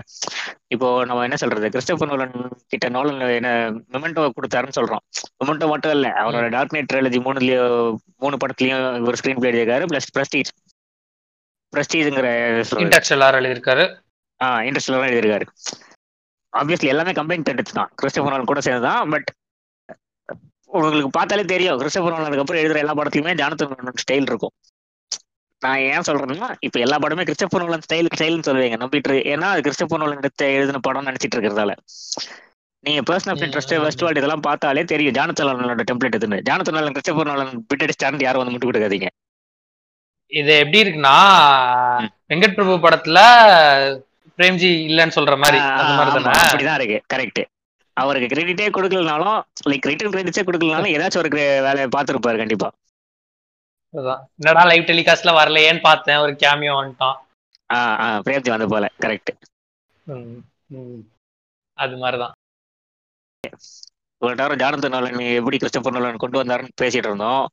[0.73, 1.67] இப்போ நம்ம என்ன சொல்றது?
[1.73, 2.35] கிறிஸ்டபர் நோலன்
[2.73, 3.49] கிட்ட நோலன் என்ன
[3.95, 5.03] மொமெண்டோ கொடுத்தாருன்னு சொல்றோம்.
[5.41, 10.11] மொமெண்டோ மட்டும் இல்ல அவரோட டார்க் நைட் ட்ரைலஜி மூணுலயும் மூணு படத்துலயும் ஒரு ஸ்கிரீன் பிளே எழுதியிருக்காரு பிளஸ்
[10.17, 10.51] பிரஸ்டீஜ்
[11.73, 12.29] பிரஸ்டீஜ்ங்கிற
[12.83, 13.85] இன்டர்ஸ்டெல்லார் எழுதியிருக்காரு.
[14.41, 15.45] ஆ இண்டஸ்ட்ரியல் எழுதியிருக்காரு.
[16.53, 17.89] ஆப்வியஸ்லி எல்லாமே கம்பைன் கிரெடிட்ஸ் தான்.
[18.01, 19.29] கிறிஸ்டபர் நோலன் கூட சேர்ந்து தான் பட்
[20.77, 21.77] உங்களுக்கு பார்த்தாலே தெரியும்.
[21.81, 24.53] கிறிஸ்டபர் நோலனுக்கு அப்புறம் எழுதுற எல்லா படத்துலயுமே ஜானத்தன் ஸ்டைல் இருக்கும்.
[25.65, 29.15] நான் ஏன் சொல்றேன்னா இப்ப எல்லா படமே கிறிஸ்டபர் நோலன் ஸ்டைல் ஸ்டைல்னு சொல்லுவீங்க நம்பிட்டு.
[29.33, 31.73] ஏன்னா அது கிறிஸ்டபர் நோலன் எடுத்து எழுதின படம் நினைச்சிட்டு இருக்கிறதால.
[32.83, 36.95] நீங்க Person of Interest first world இதெல்லாம் பார்த்தாலே தெரியும் ஜானத்தன் நோலனோட டெம்ப்ளேட் எதுன்னு Jonathan Nolan
[36.97, 39.07] Christopher Nolan bit அடிச்சாரு யாரும் வந்து முட்டு கொடுக்காதீங்க.
[40.31, 41.15] இது எப்படி இருக்குன்னா.
[42.31, 43.19] வெங்கட் பிரபு படத்துல
[44.39, 47.41] பிரேம்ஜி இல்லன்னு சொல்ற மாதிரி அந்த மாதிரி ஆமா, தானே அப்படிதான் இருக்கு கரெக்ட்
[47.97, 49.37] அவருக்கு கிரெடிட்டே கொடுக்கலனாலும்
[49.71, 51.29] லைக் ரிட்டன் கிரெடிட்ஸே கொடுக்கலனாலும் ஏதாச்சும் ஒரு
[51.67, 52.67] வேலையை பார்த்துருப்பாரு கண்டிப்பா.
[53.91, 56.17] என்னடா லைவ் டெலிகாஸ்ட்ல வரலையேன்னு பார்த்தேன்.
[56.17, 57.17] ஒரு கேமியோ வந்துட்டான்.
[57.73, 58.89] ஆ ஆ பிரேம்ஜி வந்த போல.
[58.99, 59.31] கரெக்ட்.
[61.73, 62.33] அது மாதிரிதான்.
[64.17, 67.47] ஒரு நேரம் ஜானத்தன் நாளன் எப்படி கிறிஸ்டபர் நாளன் கொண்டு வந்தாருன்னு பேசிட்டு இருந்தோம்.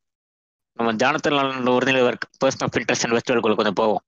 [0.73, 4.03] நம்ம Jonathan Nolan original work Person of Interest and ஃபெஸ்டிவல்குள்ள கொஞ்சம் போவோம்.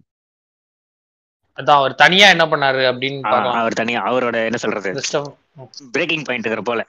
[1.57, 5.00] அதான் அவர் தனியா என்ன பண்ணாரு அப்படின்னு அவர் தனியா அவரோட என்ன சொல்றது?
[5.93, 6.87] பிரேக்கிங் பாயிண்ட் இருக்கிற போல.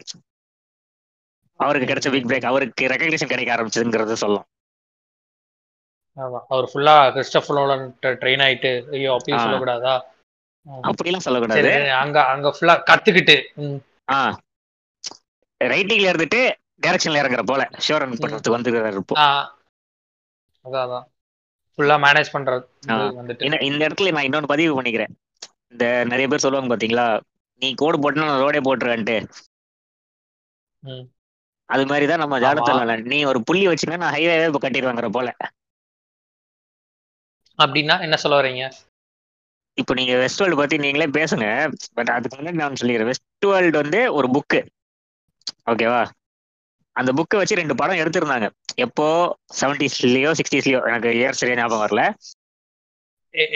[1.57, 4.45] அவருக்கு கிடைச்ச பிக் பிரேக் அவருக்கு ரெகக்னிஷன் கிடைக்க ஆரம்பிச்சதுங்கிறத சொல்லலாம்.
[6.17, 6.39] ஆமா.
[6.49, 7.85] அவர் ஃபுல்லா கிறிஸ்டபர் நோலன்
[8.17, 9.45] ட்ரெயின் ஆயிட்டு ஐயோ அப்பயும் ஆ.
[9.45, 9.95] சொல்லக்கூடாதா?
[10.83, 11.71] அப்படிலாம் சொல்லக்கூடாது.
[12.01, 13.35] அங்க அங்க ஃபுல்லா கத்துக்கிட்டு
[14.11, 14.19] ஆ.
[15.61, 16.39] ரைட்டிங்ல இருந்துட்டு
[16.83, 19.15] டைரக்ஷன்ல இறங்குற போல ஷோர் ரன் பண்றதுக்கு வந்துருக்காரு இப்போ
[20.65, 21.05] அதான் அதான்.
[21.79, 22.63] ஃபுல்லா மேனேஜ் பண்றது
[23.69, 25.13] இந்த இடத்துல நான் இன்னொன்னு பதிவு பண்ணிக்கிறேன்.
[25.73, 27.07] இந்த நிறைய பேர் சொல்லுவாங்க பாத்தீங்களா?
[27.61, 29.17] நீ கோடு போட்டுனா நான் ரோடே போட்டுருவேன்ட்டு.
[31.69, 32.39] அது மாதிரி தான் நம்ம.
[32.41, 32.81] ஜானத்தன்
[33.11, 35.29] நீ ஒரு புள்ளி வச்சுன்னா நான் ஹைவேவே இப்போ கட்டிடுவாங்கிற போல.
[37.63, 38.63] அப்படின்னா என்ன சொல்ல வர்றீங்க?
[39.77, 41.47] இப்போ நீங்க வெஸ்ட் வேர்ல்டு பத்தி நீங்களே பேசுங்க.
[41.97, 43.09] பட் அதுக்கு முன்னாடி நான் சொல்லிடுறேன்.
[43.11, 44.61] வெஸ்ட் வேர்ல்டு வந்து ஒரு புக்கு
[45.71, 46.03] ஓகேவா
[46.95, 48.47] அந்த புக்கை வச்சு ரெண்டு படம் எடுத்திருந்தாங்க.
[48.85, 49.07] எப்போ?
[49.59, 52.03] செவன்டிஸ்லயோ சிக்ஸ்டீஸ்லயோ எனக்கு இயர் சரியா ஞாபகம் வரல.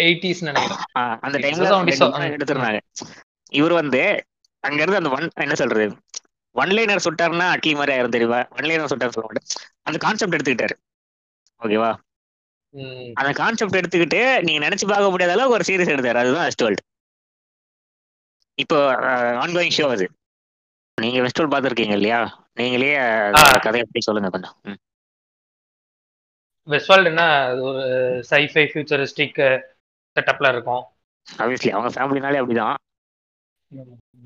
[0.06, 0.82] எயிட்டிஸ் நினைக்கிறேன்.
[1.26, 2.80] அந்த டைம்ல 70s ரெண்டு படம் எடுத்திருந்தாங்க.
[3.60, 4.02] இவர் வந்து
[4.64, 5.86] அங்க இருந்து அந்த ஒன் என்ன சொல்றது?
[6.56, 8.40] ஒன் லைனர் சுட்டாருன்னா அட்லி மாதிரி ஆயிரும் தெரியுமா?
[8.58, 9.48] ஒன் லைனர் சுட்டார் சொல்ல மாட்டேன்.
[9.88, 10.76] அந்த கான்செப்ட் எடுத்துக்கிட்டாரு.
[11.62, 11.92] ஓகேவா.
[13.14, 16.22] அந்த கான்செப்ட் எடுத்துக்கிட்டு நீங்க நினைச்சு பார்க்க முடியாத அளவுக்கு ஒரு சீரிஸ் எடுத்தாரு.
[16.24, 16.84] அதுதான் வெஸ்ட் வேர்ல்டு
[18.56, 18.96] இப்போ
[19.46, 20.10] ஆன்கோயிங் ஷோ அது.
[21.02, 22.50] நீங்க வெஸ்ட் வேர்ல்டு பார்த்துருக்கீங்க இல்லையா?
[22.54, 22.94] நீங்களே.
[23.32, 24.56] கதையை பத்தி சொல்லுங்க கொஞ்சம்.
[24.62, 24.80] ம்.
[26.68, 27.24] வெஸ்ட்வால்ட் என்ன?
[27.46, 27.80] அது ஒரு
[28.30, 29.40] சைஃபை ஃபியூச்சரிஸ்டிக்
[30.16, 30.84] செட்டப்ல இருக்கும்.
[31.38, 32.76] ஆப்வியஸ்லி அவங்க ஃபேமிலினாலே அப்படிதான்.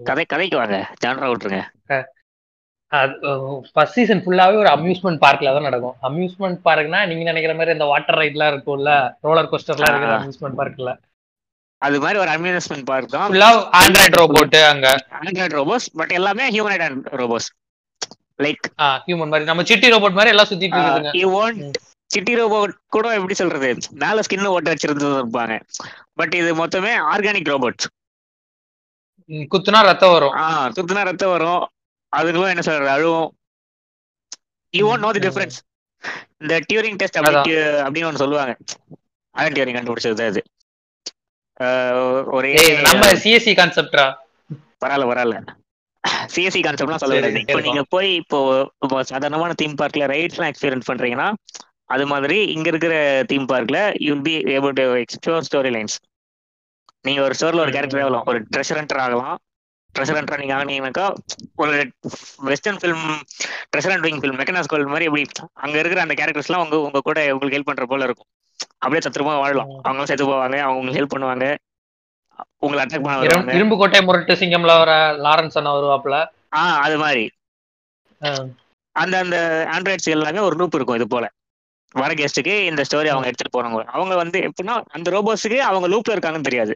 [0.03, 0.93] கதை கதைக்கு வாங்க.
[1.05, 1.61] ஜான்ரா விட்டுருங்க.
[3.73, 5.95] ஃபர்ஸ்ட் சீசன் ஃபுல்லாவே ஒரு அம்யூஸ்மெண்ட் பார்க்ல தான் நடக்கும்.
[6.09, 8.91] அம்யூஸ்மெண்ட் பார்க்னா நீங்க நினைக்கிற மாதிரி இந்த வாட்டர் ரைட்லாம் இருக்கும்ல
[9.27, 10.19] ரோலர் கோஸ்டர்லாம் இருக்கிற ஆ.
[10.19, 10.93] அம்யூஸ்மெண்ட் பார்க்ல
[11.81, 13.25] அது மாதிரி ஒரு அம்யூஸ்மெண்ட் பார்க் தான்.
[13.29, 14.89] ஃபுல்லா ஆண்ட்ராய்ட் ரோபோட் அங்க.
[15.21, 16.83] ஆண்ட்ராய்ட் ரோபோஸ் பட் எல்லாமே ஹியூமனைட்
[17.21, 17.47] ரோபோஸ்
[18.39, 18.67] லைக்
[19.07, 19.49] ஹியூமன் மாதிரி.
[19.49, 21.11] நம்ம சிட்டி ரோபோட் மாதிரி எல்லாம் சுத்திட்டு இருக்குதுங்க.
[21.21, 21.75] You want.
[22.11, 23.69] சிட்டி ரோபோட் கூட எப்படி சொல்றது?
[24.03, 25.53] மேல ஸ்கின் ஓட்ட வச்சிருந்து இருப்பாங்க.
[26.19, 27.83] பட் இது மொத்தமே ஆர்கானிக் ரோபோட்
[29.29, 30.33] ம், குத்துனா ரத்தம் வரும்.
[30.41, 30.45] ஆ
[30.77, 31.61] துத்துனா ரத்தம் வரும்.
[32.17, 33.29] அதுக்கும் என்ன சொல்றது அழுவும்.
[34.73, 35.21] You want know the.
[35.27, 35.57] Difference
[36.41, 37.17] இந்த டியூரிங் டெஸ்ட்.
[37.19, 37.53] அப்படி
[37.85, 38.53] அப்படின்னு ஒன்று சொல்லுவாங்க.
[39.35, 40.43] அதான் டியூரிங் கண்டுபிடிச்சது அது
[42.37, 42.51] ஒரே
[42.87, 44.05] நம்ம சிஎஸ்சி கான்செப்டா
[44.81, 45.37] பரவாயில்ல பரவாயில்ல.
[46.33, 48.39] சிஎஸ்சி கான்செப்ட்லாம் சொல்ல முடியாது இப்போ நீங்க போய் இப்போ
[48.83, 51.27] இப்போ சாதாரணமான தீம் பார்க்ல ரைட்ஸ்லாம் எக்ஸ்பீரியன்ஸ் பண்றீங்கன்னா
[51.93, 52.95] அது மாதிரி இங்க இருக்கிற
[53.31, 55.97] தீம் பார்க்ல you'll be able to explore story lines
[57.07, 58.01] நீங்க ஒரு ஸ்டோர்ல ஒரு கேரக்டர்.
[58.03, 58.25] ஆகலாம்.
[58.31, 59.37] ஒரு ட்ரெஷர் ஹண்டர் ஆகலாம்.
[59.95, 61.05] ட்ரெஷர் ஹண்டர் நீங்க ஆனீங்கன்னாக்கா
[61.55, 61.73] ஒரு
[62.45, 63.03] western film
[63.71, 65.23] treasure hunting film மெக்கனாஸ்கோல் மாதிரி எப்படி
[65.61, 68.29] அங்க இருக்கிற அந்த கேரக்டர்ஸ்லாம் உங்க உங்க கூட உங்களுக்கு ஹெல்ப் பண்ற போல இருக்கும்.
[68.77, 69.69] அப்படியே சத்திரமா வாழலாம்.
[69.71, 69.81] ம்.
[69.83, 71.45] அவங்க செத்து போவாங்க அவங்க உங்களுக்கு ஹெல்ப் பண்ணுவாங்க.
[72.59, 73.53] உங்களை அட்டாக் பண்ண வருவாங்க.
[73.53, 74.91] இரும்பு கோட்டை முரட்டு சிங்கம்ல வர
[75.25, 76.17] லாரன்ஸ் அண்ணா வருவாப்ல
[76.53, 77.23] ஆ அது மாதிரி.
[78.95, 79.37] அந்த அந்த
[79.73, 81.25] ஆண்ட்ராய்ட்ஸ் எல்லாமே ஒரு லூப் இருக்கும் இது போல.
[81.95, 83.83] வர கெஸ்ட்டுக்கு இந்த ஸ்டோரி அவங்க எடுத்துட்டு போறாங்க.
[83.93, 86.73] அவங்க வந்து எப்படின்னா அந்த ரோபோட்ஸுக்கு அவங்க லூப்ல இருக்காங்கன்னு தெரியாது.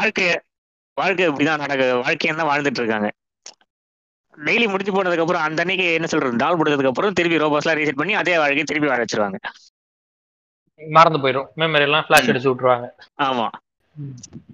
[0.00, 0.26] வாழ்க்கை
[0.96, 3.08] வாழ்க்கை இப்படிதான் நடக்கு வாழ்க்கையை தான் வாழ்ந்துட்டு இருக்காங்க.
[4.46, 6.36] டெய்லி முடிஞ்சு போனதுக்கு அப்புறம் அந்த அன்னைக்கு என்ன சொல்றது?
[6.36, 9.38] டால் முடிஞ்சதுக்கு அப்புறம் திருப்பி ரோபோஸ்லாம் ரீசெட் பண்ணி அதே வாழ்க்கையை திருப்பி வாழ வச்சிருவாங்க.
[10.80, 12.86] மறந்து போயிடும் மெமரி எல்லாம் ஃபிளாஷ் அடிச்சு விட்டுருவாங்க.
[13.22, 13.46] ஆமா.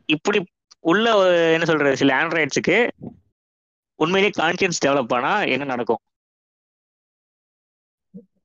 [0.06, 0.46] இப்படி
[0.78, 1.96] உள்ள என்ன சொல்றது?
[1.96, 2.76] சில ஆண்ட்ராய்ட்ஸுக்கு
[3.94, 5.98] உண்மையிலேயே கான்சியன்ஸ் டெவலப் ஆனா என்ன நடக்கும்?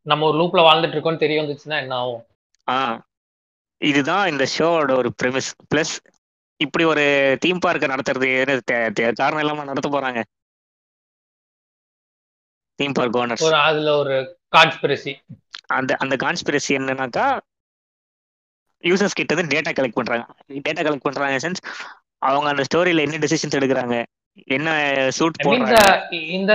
[0.02, 2.24] நம்ம ஒரு லூப்ல வாழ்ந்துட்டு இருக்கோம்னு தெரிய வந்துச்சுன்னா என்ன ஆகும்?
[2.68, 2.78] ஆ.
[3.82, 5.94] இதுதான் இந்த ஷோவோட ஒரு ப்ரெமிஸ் ப்ளஸ்
[6.60, 7.04] இப்படி ஒரு
[7.42, 8.30] தீம் பார்க்க நடத்துறது
[9.22, 10.20] காரணம் இல்லாம நடத்த போறாங்க.
[12.80, 14.16] தீம் பார்க் ஓனர்ஸ் ஒரு அதுல ஒரு
[14.56, 15.14] கான்ஸ்பிரசி
[15.78, 17.26] அந்த அந்த கான்ஸ்பிரசி என்னன்னாக்கா
[18.84, 20.26] யூசர்ஸ் கிட்ட இருந்து டேட்டா கலெக்ட் பண்றாங்க.
[20.68, 21.62] டேட்டா கலெக்ட் பண்றாங்க சென்ஸ்
[22.30, 23.96] அவங்க அந்த ஸ்டோரியில என்ன டெசிஷன்ஸ் எடுக்கிறாங்க
[24.56, 24.70] என்ன
[25.18, 25.78] சூட் போடுறாங்க.
[26.38, 26.54] இந்த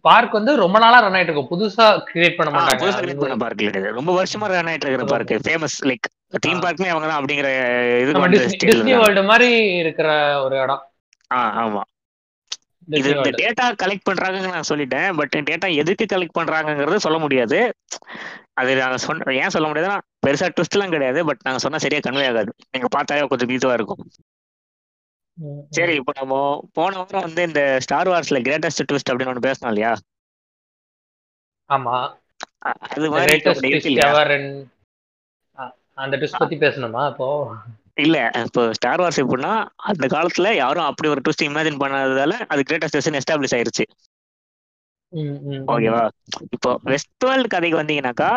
[0.00, 1.50] பார்க் வந்து ரொம்ப நாளா ரன் ஆயிட்டு இருக்கும்.
[1.52, 2.78] புதுசா கிரியேட் பண்ண மாட்டாங்க.
[2.78, 5.04] புதுசா கிரியேட் பண்ண பார்க் கிடையாது ரொம்ப வருஷமா ரன் ஆயிட்டு இருக்கிற.
[5.04, 6.06] பார்க் ஃபேமஸ் லைக்
[6.40, 6.70] தீம் ஆ.
[6.70, 7.48] பார்க்குமே அவங்க தான் அப்படிங்கிற
[8.00, 8.96] இது டிஸ்னி.
[8.98, 10.82] வேர்ல்டு மாதிரி இருக்கிற ஒரு இடம்.
[11.32, 11.82] ஆ ஆமா.
[12.88, 15.16] இது இந்த டேட்டா கலெக்ட் பண்றாங்கன்னு நான் சொல்லிட்டேன்.
[15.16, 17.74] பட் டேட்டா எதுக்கு கலெக்ட் பண்றாங்கங்கிறது சொல்ல முடியாது.
[18.52, 21.24] அது நாங்க சொன்ன ஏன் சொல்ல முடியாதுன்னா பெருசா ட்விஸ்ட் எல்லாம் கிடையாது.
[21.24, 22.54] பட் நாங்க சொன்னா சரியா கன்வே ஆகாது.
[22.70, 24.10] நீங்க பார்த்தாலே கொஞ்சம் இதுவா இருக்கும்.
[25.76, 26.34] சரி இப்போ நம்ம
[26.72, 29.92] போன வாரம் வந்து இந்த ஸ்டார் வார்ஸ்ல கிரேட்டஸ்ட் ட்விஸ்ட் அப்படின்னு ஒன்று பேசணும் இல்லையா?
[31.70, 31.96] ஆமா.
[32.86, 33.32] அது மாதிரி
[35.98, 37.28] அந்த ட்விஸ்ட் பத்தி பேசணுமா இப்போ?
[37.96, 39.52] இல்ல இப்போ ஸ்டார் வார்ஸ் எப்படின்னா
[39.90, 43.84] அந்த காலத்துல யாரும் அப்படி ஒரு ட்விஸ்ட் இமேஜின் பண்ணாததால அது கிரேட்டஸ்ட் ட்விஸ்ட் எஸ்டாப்ளிஷ் ஆயிருச்சு.
[45.72, 46.02] ஓகேவா?
[46.56, 48.30] இப்போ வெஸ்ட் வேர்ல்டு கதைக்கு வந்தீங்கன்னாக்கா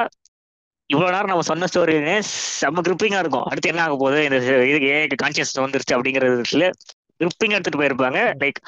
[0.93, 2.21] இவ்வளவு நேரம் நம்ம சொன்ன ஸ்டோரியுமே
[2.61, 3.43] செம்ம கிரிப்பிங்கா இருக்கும்.
[3.43, 4.23] அடுத்து என்ன ஆக போகுது?
[4.23, 4.37] இந்த
[4.69, 6.69] இதுக்கு ஏ கான்சியஸ் வந்துருச்சு அப்படிங்கறதுல
[7.21, 8.19] கிரிப்பிங் எடுத்துட்டு போயிருப்பாங்க.
[8.43, 8.61] லைக்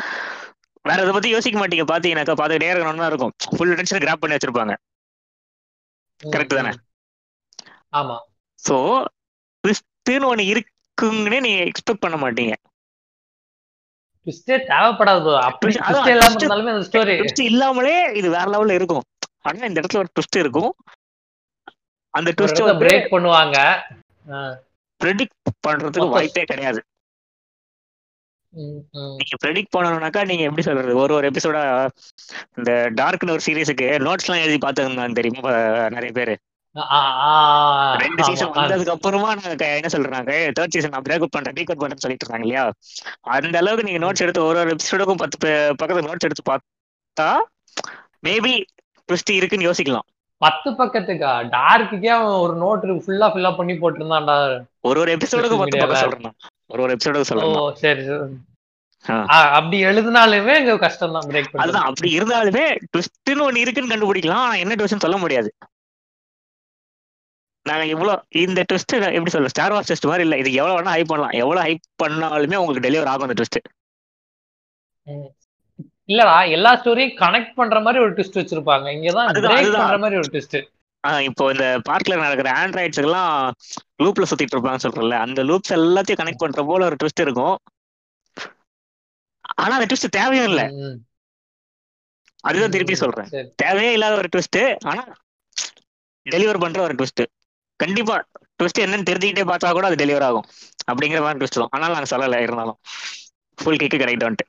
[0.89, 1.85] வேற இதை பத்தி யோசிக்க மாட்டீங்க.
[1.93, 3.33] பாத்தீங்கன்னாக்கா பாத்துக்கிட்டே இருக்கணும்னு இருக்கும்.
[3.57, 4.75] ஃபுல் டென்ஷன் கிராப் பண்ணி வச்சிருப்பாங்க.
[6.21, 6.71] correct தானே?
[7.99, 8.17] ஆமா.
[8.67, 8.75] சோ
[9.63, 12.53] ட்விஸ்ட்னு ஒண்ணு இருக்குங்கன்னே நீங்க எக்ஸ்பெக்ட் பண்ண மாட்டீங்க.
[14.25, 15.75] ட்விஸ்டே தேவைப்படாது அப்படி
[17.51, 19.03] இல்லாமலே இது வேற லெவல்ல இருக்கும்.
[19.47, 20.75] ஆனா இந்த இடத்துல ஒரு ட்விஸ்ட் இருக்கும்.
[22.13, 23.57] அந்த ட்விஸ்ட் பிரேக் பண்ணுவாங்க.
[25.01, 26.79] ப்ரெடிக்ட் பண்றதுக்கு வாய்ப்பே கிடையாது.
[29.19, 30.93] நீங்க ப்ரெடிக்ட் பண்ணணும்னாக்கா நீங்க எப்படி சொல்றது?
[31.01, 31.57] ஒரு ஒரு எபிசோட
[32.59, 35.51] இந்த டார்க்னு ஒரு சீரிஸுக்கு நோட்ஸ் எல்லாம் எழுதி பார்த்துருந்தாங்க தெரியுமா
[35.95, 36.35] நிறைய பேரு?
[38.03, 38.51] ரெண்டு சீசன்.
[38.57, 40.31] வந்ததுக்கு அப்புறமா நாங்க என்ன சொல்றாங்க?
[40.57, 42.65] தேர்ட் சீசன் நான் பிரேக் அவுட் பண்றேன் டீக் அவுட் பண்றேன்னு சொல்லிட்டு இருக்காங்க இல்லையா?
[43.37, 47.29] அந்த அளவுக்கு நீங்க நோட்ஸ் எடுத்து ஒரு ஒரு எபிசோடுக்கும் பத்து பக்கத்துல நோட்ஸ் எடுத்து பார்த்தா
[48.27, 48.55] மேபி
[49.09, 50.07] ட்விஸ்ட் இருக்குன்னு யோசிக்கலாம்.
[50.41, 51.31] பத்து பக்கத்துக்கா?
[51.55, 54.35] டார்க்குக்கே அவன் ஒரு நோட் ஃபுல்லா ஃபில் பண்ணி போட்டிருந்தான்டா.
[54.89, 56.03] ஒரு ஒரு எபிசோடுக்கு பத்து பக்கம் Media-ல.
[56.03, 56.37] சொல்றேன் நான்.
[56.73, 58.03] ஒரு ஒரு எபிசோடுக்கு ஓ சொல்றேன் சரி.
[58.07, 58.29] சரி
[59.57, 64.49] அப்படி எழுதினாலுமே இங்க கஷ்டம் தான் பிரேக் அதுதான் அப்படி இருந்தாலுமே ட்விஸ்ட்னு ஒண்ணு இருக்குன்னு கண்டுபிடிக்கலாம்.
[64.63, 65.49] என்ன ட்விஸ்ட்னு சொல்ல முடியாது.
[67.65, 70.37] நாங்க இவ்வளோ இந்த ட்விஸ்ட் எப்படி சொல்ல ஸ்டார் வார்ஸ் ட்விஸ்ட் மாதிரி இல்ல.
[70.41, 71.35] இது எவ்வளவு வேணா ஹைப் பண்ணலாம்.
[71.41, 73.59] எவ்வளவு ஹைப் பண்ணாலுமே உங்களுக்கு டெலிவர் ஆகும் அந்த ட்விஸ்ட்
[76.09, 78.87] இல்லடா எல்லா ஸ்டோரியும் கனெக்ட் பண்ற மாதிரி ஒரு ட்விஸ்ட் வச்சிருப்பாங்க.
[78.97, 79.27] இங்கதான்.
[79.79, 80.59] பண்ற மாதிரி ஒரு ட்விஸ்ட்
[81.27, 83.33] இப்போ இந்த பார்க்ல நடக்கிற ஆண்ட்ராய்ட்ஸ் எல்லாம்
[84.03, 87.57] லூப்ல சுத்திட்டு இருப்பாங்க சொல்றல அந்த லூப்ஸ் எல்லாத்தையும் கனெக்ட் பண்ற போல ஒரு ட்விஸ்ட் இருக்கும்.
[89.61, 90.61] ஆனா அந்த ட்விஸ்ட் தேவையும் இல்ல.
[92.43, 93.29] அதுதான் திருப்பி சொல்றேன்.
[93.63, 95.03] தேவையே இல்லாத ஒரு ட்விஸ்ட் ஆனா
[96.25, 97.23] டெலிவர் பண்ற ஒரு ட்விஸ்ட்
[97.79, 98.15] கண்டிப்பா
[98.59, 100.47] ட்விஸ்ட் என்னன்னு தெரிஞ்சுக்கிட்டே பார்த்தா கூட அது டெலிவர் ஆகும்.
[100.91, 102.79] அப்படிங்கிற மாதிரி ட்விஸ்ட் தான் ஆனால் நாங்க சொல்லலை இருந்தாலும்.
[103.57, 104.47] ஃபுல் கிக்கு கிடைக்கட்டு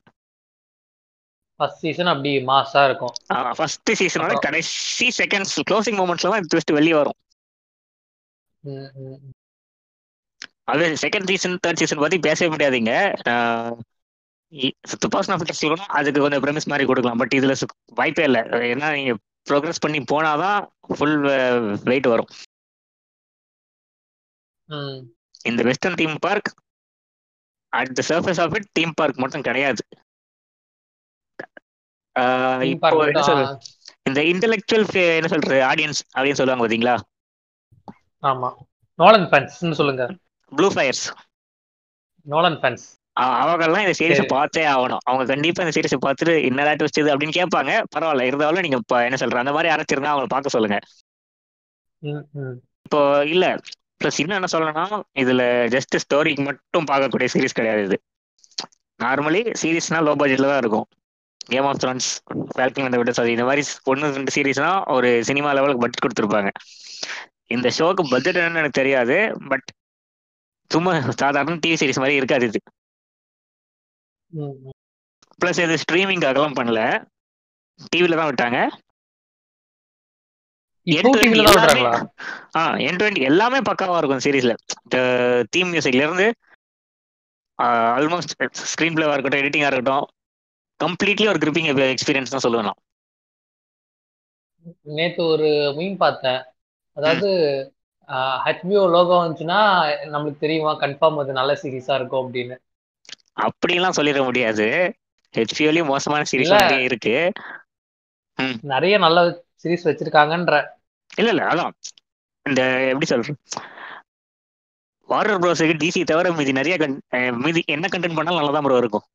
[1.60, 3.14] ஃபர்ஸ்ட் சீசன் அப்படி மாசா இருக்கும்
[3.58, 4.34] ஃபர்ஸ்ட் சீசனோட?
[4.46, 7.18] கடைசி செகண்ட்ஸ் க்ளோசிங் மூமெண்ட்ஸ்ல தான் ட்விஸ்ட் வெளியே வரும்.
[10.72, 12.92] அது செகண்ட் சீசன் தேர்ட் சீசன் பத்தி பேசவே முடியாதுங்க
[15.02, 17.54] துப்பாஸ் ஆஃப் சொல்லணும் அதுக்கு கொஞ்சம் ப்ரெமிஸ் மாதிரி கொடுக்கலாம் பட் இதுல
[17.98, 19.12] வாய்ப்பே இல்லை ஏன்னா நீங்க
[19.46, 20.58] ப்ரோக்ரஸ் பண்ணி போனாதான்
[20.96, 21.18] ஃபுல்
[21.90, 22.30] வெயிட் வரும்.
[25.44, 26.50] இந்த western theme park
[27.72, 29.82] at the surface of it theme park மட்டும் கிடையாது
[32.72, 33.52] இப்போ என்ன சொல்றது
[34.08, 34.86] இந்த இன்டெலெக்சுவல்
[35.18, 36.94] என்ன சொல்றது ஆடியன்ஸ் அப்படின்னு சொல்லுவாங்க பாத்தீங்களா?
[38.22, 38.48] ஆமா.
[38.98, 40.04] நோலன் ஃபேன்ஸ் சொல்லுங்க.
[40.52, 41.04] ப்ளூ ஃபயர்ஸ்
[42.26, 42.86] நோலன் ஃபேன்ஸ்
[43.40, 44.30] அவங்கெல்லாம் இந்த சீரிஸை சரி.
[44.34, 45.02] பார்த்தே ஆகணும்.
[45.08, 47.72] அவங்க கண்டிப்பா இந்த சீரிஸை பார்த்துட்டு என்னடா ட்விஸ்ட் இது அப்படின்னு கேட்பாங்க.
[47.94, 50.76] பரவாயில்ல இருந்தாலும் நீங்க இப்ப என்ன சொல்ற அந்த மாதிரி அரைச்சிருந்தா அவங்களை பார்க்க சொல்லுங்க.
[52.86, 53.00] இப்போ
[53.34, 53.46] இல்ல.
[54.00, 54.84] ப்ளஸ் இன்னும் என்ன சொல்லணும்னா
[55.22, 55.42] இதுல
[55.74, 57.96] ஜஸ்ட் ஸ்டோரிக்கு மட்டும் பார்க்கக்கூடிய சீரிஸ் கிடையாது இது.
[59.00, 60.86] நார்மலி சீரிஸ்னா லோ பட்ஜெட்ல தான் இருக்கும்.
[61.52, 62.08] கேம் ஆஃப் த்ரான்ஸ்
[62.54, 66.50] ஃபேல்கன் அந்த விட இந்த மாதிரி ஒன்று ரெண்டு சீரிஸ்னா ஒரு சினிமா லெவலுக்கு பட்ஜெட் கொடுத்துருப்பாங்க.
[67.56, 69.16] இந்த ஷோக்கு பட்ஜெட் என்னன்னு எனக்கு தெரியாது
[69.52, 69.68] பட்
[70.70, 72.60] சும்மா சாதாரண டிவி சீரிஸ் மாதிரி இருக்காது இது.
[75.40, 76.80] ப்ளஸ் இது ஸ்ட்ரீமிங்காகலாம் பண்ணல.
[77.92, 78.58] டிவில தான் விட்டாங்க.
[83.30, 84.54] எல்லாமே பக்காவா இருக்கும் சீரிஸ்ல
[85.54, 86.26] தீம் மியூசிக்ல இருந்து
[87.58, 88.34] ஆல்மோஸ்ட்
[88.72, 90.06] ஸ்க்ரீன் பிளேவா இருக்கட்டும் எடிட்டிங்கா இருக்கட்டும்
[90.80, 92.78] கம்ப்ளீட்லி ஒரு கிரிப்பிங் எக்ஸ்பீரியன்ஸ் தான் சொல்லுவேன்.
[94.96, 96.40] நேத்து ஒரு மீன் பார்த்தேன்.
[96.96, 97.28] அதாவது
[98.44, 99.58] ஹெச்பிஓ லோகோ வந்துச்சுன்னா
[100.14, 102.56] நம்மளுக்கு தெரியுமா கன்ஃபார்ம் அது நல்ல சீரிஸா இருக்கும் அப்படின்னு.
[103.46, 104.66] அப்படிலாம் சொல்லிட முடியாது.
[105.34, 106.54] ஹெச்பிஓலயும் மோசமான சீரிஸ்.
[106.56, 107.14] நிறைய இருக்கு.
[108.72, 109.18] நிறைய நல்ல
[109.62, 110.56] சீரிஸ் வச்சிருக்காங்கன்ற.
[111.20, 111.72] இல்ல இல்ல அதான்.
[112.46, 112.62] இந்த
[112.92, 113.34] எப்படி சொல்றது?
[115.08, 116.74] வாரர் ப்ரோஸுக்கு டிசி தவிர மீதி நிறைய
[117.44, 119.06] மீதி என்ன கண்டென்ட் பண்ணாலும் நல்லா தான் ப்ரோ இருக்கும்.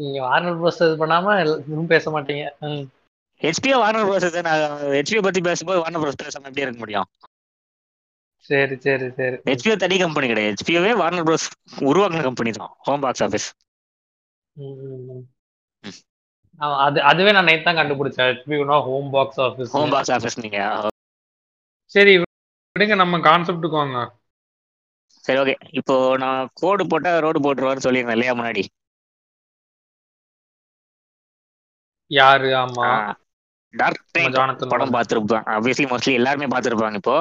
[0.00, 2.44] நீங்க வார்னர் ப்ரோஸ் இது பண்ணாம எதுவும் பேச மாட்டீங்க.
[3.44, 4.62] ஹெச்பிஓ வார்னர் ப்ரோஸ் நான்
[4.96, 7.08] ஹெச்பிஓ பத்தி பேசும்போது வார்னர் ப்ரோஸ் பேசாம எப்படி இருக்க முடியும்?
[8.50, 9.36] சரி சரி சரி.
[9.50, 10.54] ஹெச்பிஓ தனி கம்பெனி கிடையாது.
[10.54, 11.46] ஹெச்பிஓவே வார்னர் ப்ரோஸ்
[11.90, 12.72] உருவாக்குன கம்பெனி தான்.
[12.88, 13.48] ஹோம் பாக்ஸ் ஆஃபீஸ்
[16.84, 18.28] அது அதுவே நான் நேத்து தான் கண்டுபிடிச்சேன்.
[18.30, 20.58] ஹெச்பிஓனா home box office home box office நீங்க.
[21.94, 22.12] சரி
[22.76, 23.98] விடுங்க நம்ம கான்செப்ட்டுக்கு வாங்க.
[25.24, 28.62] சரி ஓகே இப்போ நான் கோடு போட்டா ரோடு போட்டுருவான்னு சொல்லியிருந்தேன் இல்லையா முன்னாடி?
[32.14, 32.48] யாரு?
[32.56, 32.88] ஆமா.
[33.74, 34.36] டார்க் நைட்
[34.72, 37.16] படம் பார்த்துருப்பேன் ஆப்வியஸ்லி மோஸ்ட்லி எல்லாருமே பார்த்துருப்பாங்க இப்போ.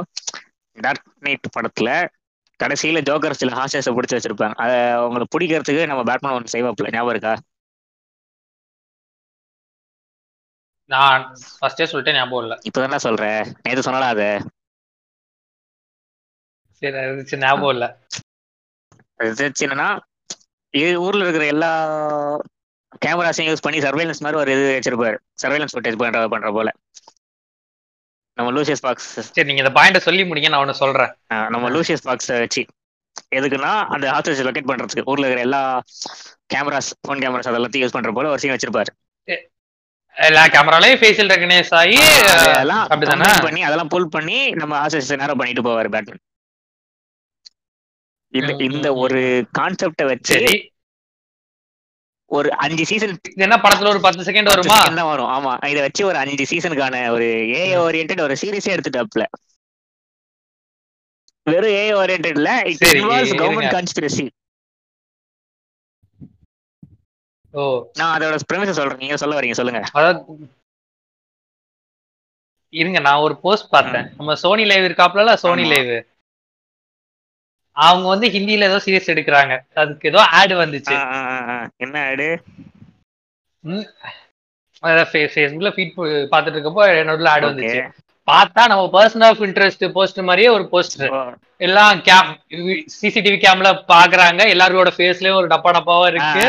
[0.77, 1.89] டார்க் நைட் படத்துல
[2.59, 4.55] கடைசியில ஜோக்கர் சில ஹாஸ்டர்ஸை பிடிச்சி வச்சிருப்பாங்க.
[4.57, 7.33] அதை அவங்களை பிடிக்கிறதுக்கு நம்ம பேட்மேன் ஒன்று செய்வாப்ல ஞாபகம் இருக்கா?
[10.89, 12.55] நான் ஃபர்ஸ்டே சொல்லிட்டேன் ஞாபகம் இல்ல.
[12.67, 14.29] இப்போதானே சொல்றேன் நேற்று சொன்னடா அது.
[16.81, 17.85] சரி அது ஞாபகம் இல்ல.
[19.19, 19.87] அது என்னன்னா
[21.03, 21.71] ஊர்ல இருக்கிற எல்லா
[23.05, 25.17] கேமராஸையும் யூஸ் பண்ணி சர்வைலன்ஸ் மாதிரி ஒரு இது வச்சிருப்பாரு.
[25.43, 26.69] சர்வைலன்ஸ் ஃபுட்டேஜ் பண்ற பண்ற போல.
[28.37, 31.11] நம்ம லூசியஸ் பாக்ஸ் சரி நீங்க இந்த பாயிண்ட சொல்லி முடிங்க நான் ஒண்ணு சொல்றேன்.
[31.53, 32.63] நம்ம லூசியஸ் பாக்ஸ் வச்சு.
[33.37, 35.07] எதுக்குன்னா அந்த ஹாஸ்டேஜ் லொக்கேட் பண்றதுக்கு.
[35.11, 35.61] ஊர்ல இருக்கிற எல்லா
[36.53, 38.91] கேமராஸ் ஃபோன் கேமராஸ் அதெல்லாத்தையும் யூஸ் பண்ற போல ஒரு சீன் வச்சிருப்பாரு.
[40.17, 41.99] எல்லா கேமராலையும் ஃபேஷியல் ரெகனைஸ் ஆகி
[42.33, 43.29] அதெல்லாம் அப்படிதானே?
[43.45, 46.21] பண்ணி அதெல்லாம் புல் பண்ணி நம்ம ஹாஸ்டேஜ் நேரம் பண்ணிட்டு போவாரு பேட்மேன்
[48.67, 49.21] இந்த ஒரு
[49.57, 50.37] கான்செப்ட வச்சு
[52.33, 54.77] ஒரு அஞ்சு சீசன் என்ன படத்துல ஒரு பத்து செகண்ட் வருமா?
[54.91, 55.31] தான் வரும்.
[55.31, 59.25] ஆமா இத வச்சு ஒரு அஞ்சு சீசனுக்கான ஒரு ஏ ஓரியன்ட் ஒரு சீரிஸே எடுத்துட்டாப்ல
[61.47, 63.35] வெறும் ஏ ஓரியன்ட்ல இட் இன்வால்வ்ஸ்.
[63.41, 64.25] கவர்மெண்ட் கான்ஸ்பிரசி
[67.53, 67.63] ஓ.
[67.93, 68.97] நான் அதோட பிரமிச சொல்றேன்.
[68.97, 69.81] நீங்க சொல்ல வரீங்க சொல்லுங்க.
[72.73, 74.07] இருங்க நான் ஒரு போஸ்ட் பார்த்தேன்.
[74.17, 75.65] நம்ம சோனி லைவ் இருக்காப்ல சோனி.
[75.65, 75.91] லைவ்
[77.77, 79.53] அவங்க வந்து ஹிந்தில ஏதோ சீரியஸ் எடுக்கிறாங்க.
[79.81, 80.95] அதுக்கு ஏதோ ஆட் வந்துச்சு.
[81.85, 82.27] என்ன ஆடு
[85.11, 85.93] ஃபேஸ்புக்ல ஃபீட்
[86.31, 87.81] பார்த்துட்டு இருக்கப்போ என்னோட ஆட் வந்துச்சு.
[88.27, 91.13] பார்த்தா நம்ம பர்சன் ஆஃப் இன்ட்ரெஸ்ட் போஸ்ட் மாதிரியே ஒரு போஸ்டர்
[91.67, 92.29] எல்லாம் கேம்
[92.95, 96.45] சிசிடிவி கேம்ல பாக்குறாங்க எல்லாரோட ஃபேஸ்லயும் ஒரு டப்பா டப்பாவா இருக்கு.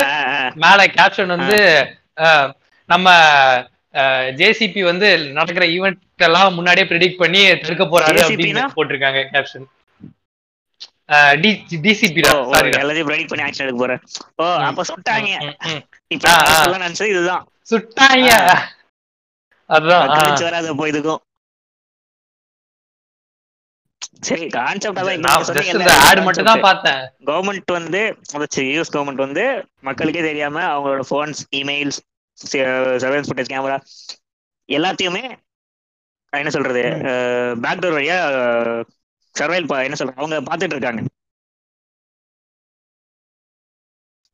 [0.64, 1.58] மேல கேப்ஷன் வந்து
[2.88, 3.08] நம்ம
[4.40, 5.08] ஜேசிபி வந்து
[5.38, 8.64] நடக்கிற ஈவெண்ட் எல்லாம் முன்னாடியே ப்ரெடிக்ட் பண்ணி தடுக்க போறாரு அப்படின்னு?
[8.76, 9.66] போட்டிருக்காங்க கேப்ஷன்
[11.82, 14.02] டிசிபி சாரி எல்லாத்தையும் ப்ரெடிக்ட் பண்ணி ஆக்ஷன் எடுக்க போறேன்.
[14.36, 15.30] ஓ அப்ப சுட்டாங்க.
[16.10, 16.26] இப்ப.
[16.56, 17.42] சொல்ல நினைச்சது இதுதான்.
[17.70, 18.30] சுட்டாங்க.
[19.70, 20.06] அதான்.
[20.06, 20.16] ஆ.
[20.16, 21.22] கழிச்சு வராது போய் இதுக்கும்.
[24.26, 24.98] சரி கான்செப்ட்
[26.00, 27.00] ஆட் மட்டும் தான் பார்த்தேன்.
[27.26, 28.00] கவர்மெண்ட் வந்து
[28.68, 29.44] யூஎஸ் கவர்மெண்ட் வந்து
[29.82, 32.00] மக்களுக்கே தெரியாம அவங்களோட phones emails
[32.38, 33.78] surveillance footage camera
[34.68, 35.24] எல்லாத்தையுமே
[36.32, 36.82] என்ன சொல்றது
[37.64, 38.18] பேக்டோர் வழியா
[39.34, 41.02] சர்வைல் என்ன சொல்றது அவங்க பார்த்துட்டு இருக்காங்க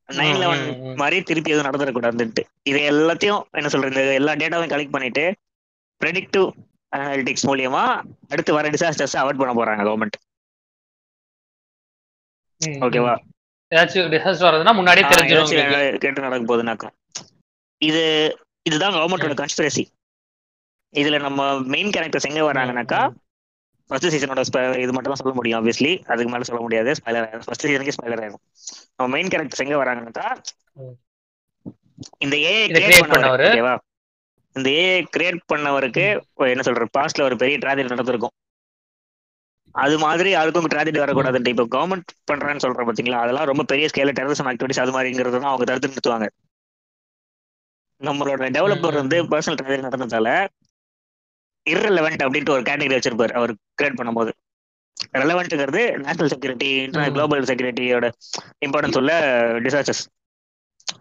[0.08, 0.62] நைன் லெவன்.
[1.00, 5.24] மாதிரி திருப்பி எதுவும் நடந்துடக்கூடாதுன்ட்டு இது எல்லாத்தையும் என்ன சொல்றது எல்லா டேட்டாவையும் கலெக்ட் பண்ணிட்டு
[6.00, 6.46] ப்ரெடிக்டிவ்
[6.92, 7.82] அனாலிட்டிக்ஸ் மூலியமா
[8.32, 10.18] அடுத்து வர டிசாஸ்டர்ஸ் அவாய்ட் பண்ண போறாங்க கவர்மெண்ட்
[12.84, 13.12] ஓகேவா.
[13.72, 15.50] ஏதாச்சும் டிசாஸ்டர் வரதுன்னா முன்னாடியே தெரிஞ்சிடும்.
[16.02, 16.88] கேட்டு நடக்க போகுதுனாக்கா
[17.82, 18.02] இது
[18.66, 19.84] இதுதான் கவர்மெண்டோட கான்ஸ்பிரசி
[20.94, 21.40] இதுல நம்ம
[21.74, 23.00] மெயின் கேரக்டர்ஸ் எங்க வராங்கனாக்கா
[23.90, 24.42] ஃபர்ஸ்ட் சீசனோட
[24.84, 26.90] இது மட்டும் தான் சொல்ல முடியும் ஆப்வியஸ்லி அதுக்கு மேல சொல்ல முடியாது.
[26.98, 27.46] ஸ்பைலர் ஆயிரும்.
[27.46, 28.42] ஃபர்ஸ்ட் சீசனுக்கு ஸ்பைலர் ஆயிரும்.
[28.96, 30.26] நம்ம மெயின் கேரக்டர்ஸ் எங்க வராங்கனாக்கா
[30.82, 30.96] ம்.
[32.24, 33.44] இந்த ஏஐ கிரியேட் பண்ணவர்.
[33.48, 33.74] ஓகேவா
[34.56, 36.04] இந்த ஏஐ கிரியேட் பண்ணவருக்கு
[36.54, 38.34] என்ன சொல்ற பாஸ்ட்ல ஒரு பெரிய ட்ராஜடி நடந்திருக்கும்.
[39.74, 43.20] அது மாதிரி யாருக்கும் ட்ராஜடி வரக்கூடாதுன்ட்டு இப்போ கவர்மெண்ட் பண்றான்னு சொல்றோம் பாத்தீங்களா?
[43.24, 46.28] அதெல்லாம் ரொம்ப பெரிய ஸ்கேல டெரரிசம் ஆக்டிவிட்டிஸ் அது மாதிரிங்கிறது தான் அவங்க தடுத்து நிறுத்துவாங்க.
[48.00, 49.16] நம்மளோட டெவலப்பர் வந்து.
[49.32, 50.28] பர்சனல் ட்ராஜடி நடந்ததால
[51.70, 53.32] irrelevant அப்படின்ட்டு ஒரு கேட்டகரி வச்சிருப்பாரு.
[53.40, 54.32] அவர் கிரியேட் பண்ணும்போது.
[55.18, 56.70] ரெலவெண்ட்ங்கிறது நேஷனல் செக்யூரிட்டி.
[57.16, 58.06] குளோபல் செக்யூரிட்டியோட
[58.66, 59.12] இம்பார்ட்டன்ஸ் உள்ள
[59.66, 60.02] டிசாஸ்டர்ஸ்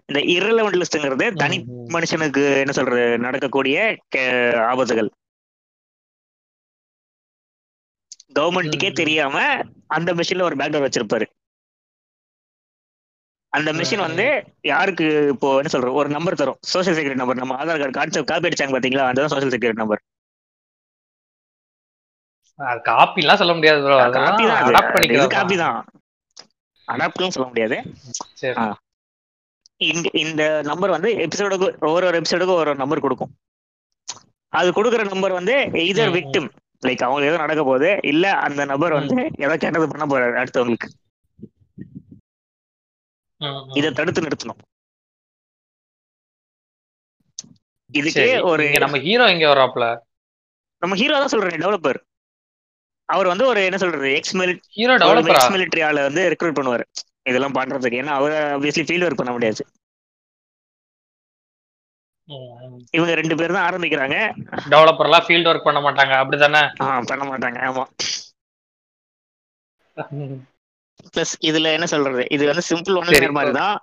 [0.10, 1.58] இந்த irrelevant லிஸ்ட்ங்கிறது தனி.
[1.96, 3.78] மனுஷனுக்கு என்ன சொல்றது நடக்கக்கூடிய
[4.72, 5.10] ஆபத்துகள்.
[8.38, 8.90] கவர்மெண்ட்டுக்கே.
[9.02, 9.38] தெரியாம
[9.98, 11.26] அந்த மிஷின்ல ஒரு பேக்டோர் வச்சிருப்பாரு.
[13.58, 14.26] அந்த மிஷின் வந்து
[14.72, 16.60] யாருக்கு இப்போ என்ன சொல்ற ஒரு நம்பர் தரும்.
[16.74, 19.06] சோஷியல் செக்யூரிட்டி நம்பர் நம்ம ஆதார் கார்டு கான்செப்ட் காப்பி அடிச்சாங்க பாத்தீங்களா?
[19.12, 20.02] அதுதான் சோஷியல் செக்யூரிட்டி நம்பர்
[22.60, 25.78] அது காப்பி எல்லாம் சொல்ல முடியாது ப்ரோ காப்பி தான் அடாப்ட் பண்ணிக்கிறது காப்பி தான்.
[26.88, 27.78] அடாப்ட்லாம் சொல்ல முடியாது.
[29.82, 33.32] இந்த இந்த நம்பர் வந்து எபிசோடுக்கு ஒவ்வொரு ஒரு எபிசோடுக்கும் ஒரு நம்பர் கொடுக்கும்.
[34.54, 35.56] அது கொடுக்குற நம்பர் வந்து
[36.06, 36.14] ம்.
[36.18, 36.50] விக்டிம்
[36.84, 40.90] லைக் அவங்களுக்கு ஏதோ நடக்க போகுது இல்ல அந்த நபர் வந்து ஏதோ கெட்டது பண்ண போறாரு அடுத்தவங்களுக்கு.
[43.78, 44.62] இதை தடுத்து நிறுத்தணும்.
[47.90, 49.86] இதுக்கு ஒரு நம்ம ஹீரோ எங்க வர்றாப்ல
[50.82, 52.00] நம்ம ஹீரோ தான் சொல்றேன் டெவலப்பர்
[53.10, 56.86] அவர் வந்து ஒரு என்ன சொல்றது எக்ஸ் மிலிட் ஹீரோ டெவலப்பரா எக்ஸ் மிலிட்டரி ஆளை வந்து ரெக்ரூட் பண்ணுவாரு.
[57.24, 58.00] இதெல்லாம் பண்றதுக்கு.
[58.02, 59.64] ஏன்னா அவர் ஆப்வியஸ்லி ஃபீல்ட் ஒர்க் பண்ண முடியாது.
[62.98, 64.16] இவங்க ரெண்டு பேரும் தான் ஆரம்பிக்கிறாங்க.
[64.74, 66.14] டெவலப்பர் எல்லாம் ஃபீல்ட் ஒர்க் பண்ண மாட்டாங்க.
[66.24, 66.62] அப்படிதானே?
[66.82, 67.60] ஆ, பண்ண மாட்டாங்க.
[67.70, 67.86] ஆமா.
[71.14, 72.24] பிளஸ் இதுல என்ன சொல்றது?
[72.30, 73.78] இது வந்து சிம்பிள் ஒன் சரி, மாதிரி தான்.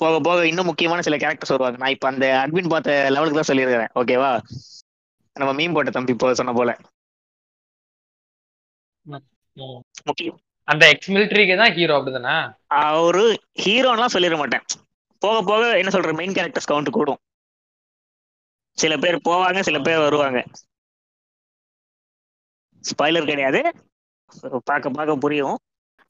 [0.00, 1.78] போக போக இன்னும் முக்கியமான சில கேரக்டர்ஸ் வருவாங்க.
[1.82, 3.92] நான் இப்ப அந்த அட்மின் பார்த்த லெவலுக்கு தான் சொல்லியிருக்கிறேன்.
[4.00, 4.32] ஓகேவா
[5.36, 6.72] நம்ம மீன் போட்ட தம்பி இப்போ சொன்ன போல.
[10.68, 12.36] அந்த எக்ஸ் மிலிட்டரிக்கு தான் ஹீரோ அப்படிதானே?
[12.66, 13.24] அவரு
[13.64, 14.64] ஹீரோலாம் சொல்லிட மாட்டேன்.
[15.22, 17.20] போக போக என்ன சொல்ற மெயின் கேரக்டர்ஸ் கவுண்ட் கூடும்.
[18.78, 20.44] சில பேர் போவாங்க சில பேர் வருவாங்க.
[22.84, 23.60] ஸ்பாய்லர் கிடையாது.
[24.64, 25.56] பார்க்க பார்க்க புரியும்.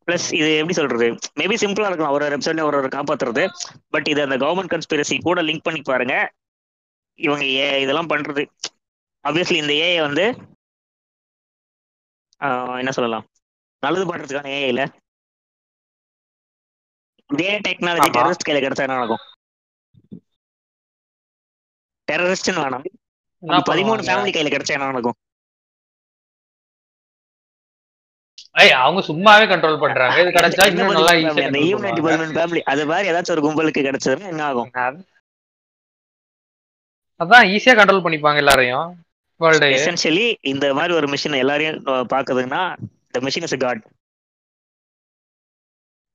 [0.06, 1.06] ப்ளஸ் இது எப்படி சொல்றது?
[1.40, 2.12] மேபி சிம்பிளா இருக்கலாம்.
[2.12, 3.44] ஒரு ஒரு எபிசோட்ல ஒரு ஒரு காப்பாத்துறது.
[3.88, 6.16] பட் இது அந்த கவர்மெண்ட் கன்ஸ்பிரசி கூட லிங்க் பண்ணி பாருங்க.
[7.14, 8.42] இவங்க ஏ இதெல்லாம் பண்றது.
[9.24, 10.24] ஆப்வியஸ்லி இந்த ஏஐ வந்து
[12.80, 13.26] என்ன சொல்லலாம்?
[13.82, 14.82] நல்லது பண்றதுக்கான ஏஐ இல்ல
[17.30, 18.08] இதே டெக்னாலஜி.
[18.16, 19.22] டெரரிஸ்ட் கையில கிடைச்சா என்ன நடக்கும்?
[22.08, 22.86] டெரரிஸ்ட்னு வேணாம்.
[23.68, 25.18] பதிமூணு ஃபேமிலி கையில கிடைச்சா என்ன நடக்கும்?
[28.54, 30.16] ஏய் அவங்க சும்மாவே கண்ட்ரோல் பண்றாங்க.
[30.22, 34.44] இது கிடைச்சா இன்னும் நல்லா அந்த illuminati பதிமூணு ஃபேமிலி அது மாதிரி ஏதாச்சும் ஒரு கும்பலுக்கு கிடைச்சதுன்னா என்ன
[34.50, 34.70] ஆகும்?
[37.20, 38.88] அதான் ஈஸியா கண்ட்ரோல் பண்ணிப்பாங்க எல்லாரையும்.
[39.76, 41.78] எசென்ஷியலி இந்த மாதிரி ஒரு மிஷின் எல்லாரையும்
[42.14, 42.62] பாக்குதுன்னா
[43.06, 43.82] இந்த மிஷின் இஸ் காட்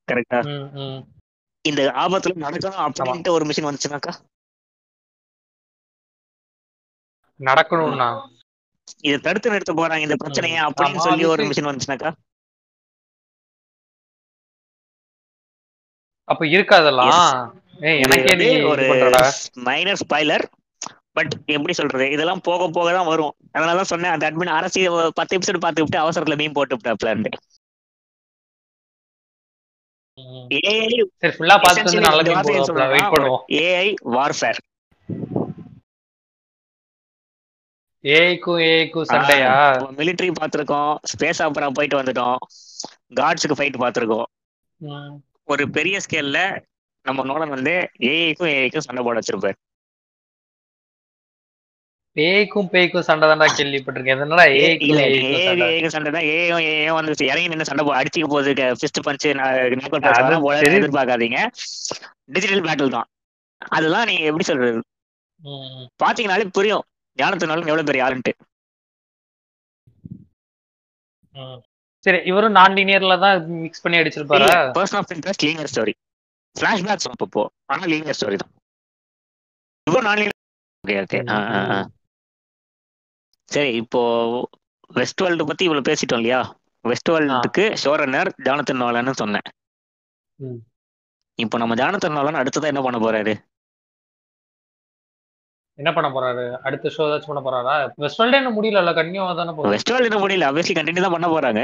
[0.08, 0.40] கரெக்டா
[1.64, 4.12] இந்த ஆபத்துல நடக்கணும் அப்படின்ட்டு ஒரு மிஷின் வந்துச்சுனாக்கா?
[7.40, 8.08] நடக்கணும்னா?
[9.06, 10.58] இதை தடுத்து நிறுத்த போறாங்க இந்த பிரச்சனையை.
[10.68, 11.42] அப்படின்னு சொல்லி ஒரு.
[11.50, 12.10] மிஷின் வந்துச்சுனாக்கா?
[16.28, 17.12] அப்ப இருக்காதெல்லாம்?
[18.72, 18.84] ஒரு
[19.68, 20.44] மைனர் ஸ்பாய்லர்
[21.16, 22.04] பட் எப்படி சொல்றது?
[22.10, 23.34] இதெல்லாம் போக போக தான் வரும்.
[23.52, 27.24] அதனாலதான் சொன்னேன் அந்த அட்மின் அரசியல் பத்து எபிசோடு பார்த்து விட்டு அவசரத்துல மீன் போட்டு விட்டாப்லான்
[30.18, 30.46] ம்.
[33.62, 34.60] ஏஐ வார்ஃபேர்
[38.04, 39.50] ஏஐக்கும் ஏஐக்கும் சண்டையா?
[39.98, 42.38] மிலிட்டரி பார்த்திருக்கோம் ஸ்பேஸ் ஆப்பரா போயிட்டு வந்துட்டோம்
[43.18, 44.26] காட்ஸுக்கு ஃபைட் பார்த்திருக்கோம்.
[44.80, 45.12] ம்.
[45.48, 46.38] ஒரு பெரிய ஸ்கேல்ல
[47.06, 47.74] நம்ம நோலன் வந்து
[48.10, 49.56] ஏஐக்கும் ஏஐக்கும் சண்டை போட வச்சிருப்பாரு.
[52.12, 54.20] பேய்க்கும் பேய்க்கும் சண்டை தான்டா கேள்விப்பட்டிருக்கேன்.
[54.20, 56.12] என்னடா ஏஐ சண்டை?
[56.12, 56.22] தான்.
[56.22, 58.52] ஏஐயும் ஏஐயும் வந்து இறங்கி நின்று சண்டை போ- அடிச்சுக்க போகுது.
[58.52, 59.34] Fist punch.
[60.64, 61.46] எதிர்பார்க்காதீங்க.
[62.24, 63.06] டிஜிட்டல் பேட்டில் தான்.
[63.68, 64.82] அதெல்லாம் நீங்க எப்படி சொல்றது.
[66.04, 66.82] பாத்தீங்கனாலே புரியும்.
[67.22, 68.32] ஞானத்தினாலும் எவ்வளவு பெரிய ஆளுன்ட்டு.
[71.98, 74.48] சரி இவரும் நான் லீனியர்ல தான் மிக்ஸ் பண்ணி அடிச்சிருப்பாரா?
[74.72, 75.92] Person of Interest linear story
[76.60, 77.46] flashbacks அப்பப்போ.
[77.64, 78.50] ஆனா லீனியர் ஸ்டோரி தான்.
[79.88, 81.26] இப்போ நான் ஓகே ஓகே
[83.54, 84.00] சரி இப்போ
[84.98, 86.40] வெஸ்ட் வேர்ல்டு பத்தி இவ்வளவு பேசிட்டோம் இல்லையா?
[86.84, 89.46] வெஸ்ட் வேர்ல்டுக்கு ஷோரன்னர் ஜானத்தன் நோலன்னு சொன்னேன்.
[91.38, 93.34] இப்போ நம்ம ஜானத்தன் நோலன் அடுத்ததா என்ன பண்ண போறாரு?
[95.78, 96.44] என்ன பண்ண போறாரு?
[96.66, 97.74] அடுத்த ஷோ ஏதாச்சும் பண்ண போறாரா?
[98.04, 99.72] வெஸ்ட்வெல்டே இன்னும் முடியல கன்னியூவா தானே போகுது.
[99.74, 101.62] வெஸ்ட் வேர்ல்டு என்ன முடியல அபியஸ்லி கண்டினியூ தான் பண்ண போறாங்க.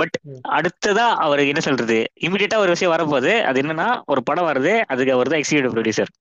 [0.00, 0.16] பட்.
[0.56, 1.98] அடுத்ததா அவருக்கு என்ன சொல்றது?
[2.26, 3.34] இமிடியேட்டா ஒரு விஷயம் வரப்போகுது.
[3.50, 4.74] அது என்னன்னா ஒரு படம் வருது.
[4.94, 6.12] அதுக்கு அவர் தான் எக்ஸிக்யூட்டிவ் ப்ரொடியூசர்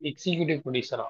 [0.00, 1.06] எக்ஸிகியூட்டிவ் ப்ரொடியூசரா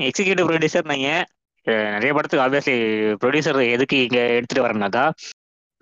[0.00, 1.26] எக்ஸிக்யூட்டிவ் ப்ரொடியூசர் நீங்க.
[1.62, 2.78] நிறைய படத்துக்கு ஆப்வியஸ்லி
[3.24, 5.10] ப்ரொடியூசர் எதுக்கு இங்க எடுத்துட்டு வரேன்னாக்கா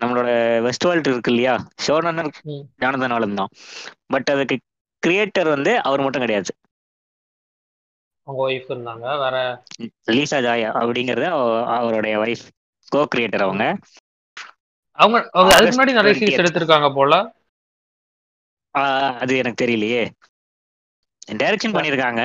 [0.03, 1.67] நம்மளோட வெஸ்ட் வேர்ல்டு இருக்கு இல்லையா?
[1.87, 2.59] ஷோனன் ம்.
[2.77, 3.47] ஜானதன் ஆலம் தான்.
[4.05, 4.59] பட் அதுக்கு
[5.07, 6.55] கிரியேட்டர் வந்து அவர் மட்டும் கிடையாது.
[8.23, 9.17] அவங்க ஒய்ஃப் இருந்தாங்க.
[9.17, 9.63] வேற
[10.07, 12.47] லீசா ஜாயா அப்படிங்கறது அவ- அவருடைய ஒய்ஃப்
[12.87, 13.77] கோ கிரியேட்டர் அவங்க.
[14.91, 16.29] அவங்க அவங்க அதுக்கு முன்னாடி நிறைய 20th.
[16.29, 17.35] சீரிஸ் எடுத்திருக்காங்க போல.
[19.17, 20.09] அது எனக்கு தெரியலையே.
[21.31, 22.21] டைரக்ஷன் பண்ணிருக்காங்க.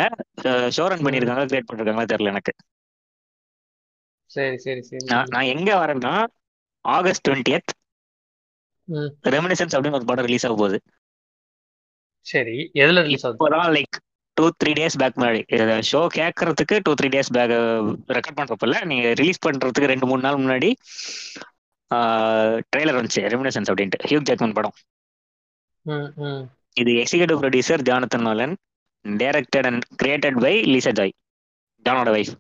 [0.76, 1.04] ஷோரன்.
[1.06, 2.52] பண்ணிருக்காங்க கிரியேட் பண்ணிருக்காங்களா தெரியல எனக்கு.
[4.30, 5.04] சரி சரி சரி.
[5.04, 6.26] நான் நான் எங்க வரேன்னா
[6.84, 7.70] ஆகஸ்ட் டுவெண்ட்டியத்
[8.84, 9.12] ம்.
[9.24, 10.80] ரெமினிசன்ஸ் அப்படின்னு ஒரு படம் ரிலீஸ் ஆக போகுது.
[12.26, 13.38] சரி எதுல ரிலீஸ் ஆகுது?
[13.38, 13.96] இப்போதான் like
[14.36, 15.40] two three days back முன்னாடி.
[15.90, 17.54] ஷோ கேட்கறதுக்கு two three days back
[18.16, 20.70] record பண்றப்ப இல்ல நீங்க ரிலீஸ் பண்றதுக்கு ரெண்டு மூணு நாள் முன்னாடி
[21.94, 24.06] ட்ரெய்லர் வந்துச்சு ரெமினிசன்ஸ் அப்படின்ட்டு.
[24.06, 24.76] ஹியூக் ஜாக்மன் படம்.
[26.72, 28.56] இது executive producer Jonathan Nolan
[29.04, 31.14] directed and created by Lisa Joy
[31.84, 32.32] ஜானோட wife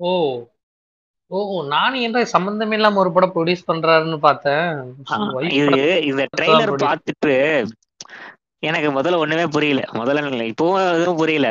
[0.00, 0.10] ஓ.
[1.30, 4.68] ஓ நானும் என்ன சம்பந்தமே இல்லாம ஒரு படம் ப்ரொடியூஸ் பண்றாருன்னு பார்த்தேன்.
[5.52, 7.34] இது இந்த ட்ரெய்லர் produce- பார்த்துட்டு
[8.62, 9.80] எனக்கு முதல்ல ஒண்ணுமே புரியல.
[9.92, 11.48] முதல்ல இல்லை இப்பவும் எதுவும் புரியல.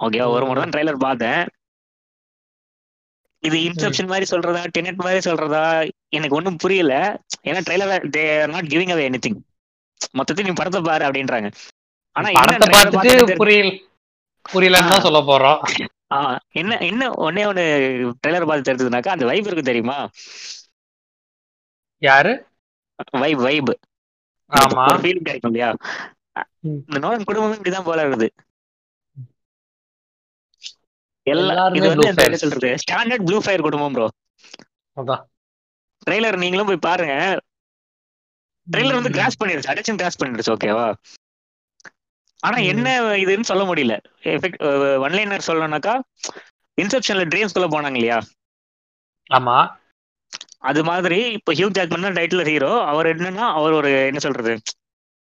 [0.00, 1.42] ஓகே ஒரு முறை தான் ட்ரெய்லர் பார்த்தேன்.
[3.42, 5.64] இது இன்செப்ஷன் மாதிரி சொல்றதா டெனட் மாதிரி சொல்றதா
[6.08, 6.94] எனக்கு ஒண்ணும் புரியல.
[7.44, 9.40] ஏன்னா trailer they are not giving away anything
[10.18, 11.48] மொத்தத்தையும் நீ படத்தை பாரு அப்படின்றாங்க.
[12.16, 13.70] ஆனா படத்தை பார்த்துட்டு புரியல
[14.46, 15.60] புரியலன்னு தான் சொல்ல போறோம்.
[16.60, 17.64] என்ன என்ன ஒன்னே ஒண்ணு
[18.20, 19.96] ட்ரெய்லர் பார்த்து தெரிஞ்சதுனாக்கா அந்த வைப் இருக்கு தெரியுமா?
[22.02, 22.32] யாரு?
[23.16, 23.70] வைப் வைப்
[24.52, 24.84] ஆமா.
[25.00, 25.70] ஃபீல் கிடைக்கும் இல்லையா.
[26.80, 28.28] இந்த நோலன் குடும்பமே இப்படிதான் போல இருக்குது.
[31.26, 32.38] எல்லாருமே இது வந்து என்ன.
[32.42, 32.70] சொல்றது?
[32.82, 34.06] ஸ்டாண்டர்ட் ப்ளூ ஃபயர் குடும்பம் ப்ரோ
[34.96, 35.22] அதான்.
[36.06, 37.14] ட்ரெய்லர் நீங்களும் போய் பாருங்க.
[38.66, 39.14] ட்ரெய்லர் வந்து.
[39.16, 40.86] கிராஸ் பண்ணிருச்சு அடிஷன் கிராஸ் பண்ணிருச்சு ஓகேவா
[42.42, 42.56] ஆனா.
[42.70, 43.94] என்ன இதுன்னு சொல்ல முடியல.
[44.32, 44.60] எஃபெக்ட்
[45.04, 45.94] ஒன்லைனர் சொல்லணும்னாக்கா
[46.78, 48.18] இன்செப்ஷன்ல ட்ரீம்ஸ்குள்ள போனாங்க இல்லையா?
[49.30, 49.56] ஆமா.
[50.60, 54.52] அது மாதிரி இப்போ ஹியூ ஜாக்மன் தான் டைட்டில் ஹீரோ அவர் என்னன்னா அவர் ஒரு என்ன சொல்றது?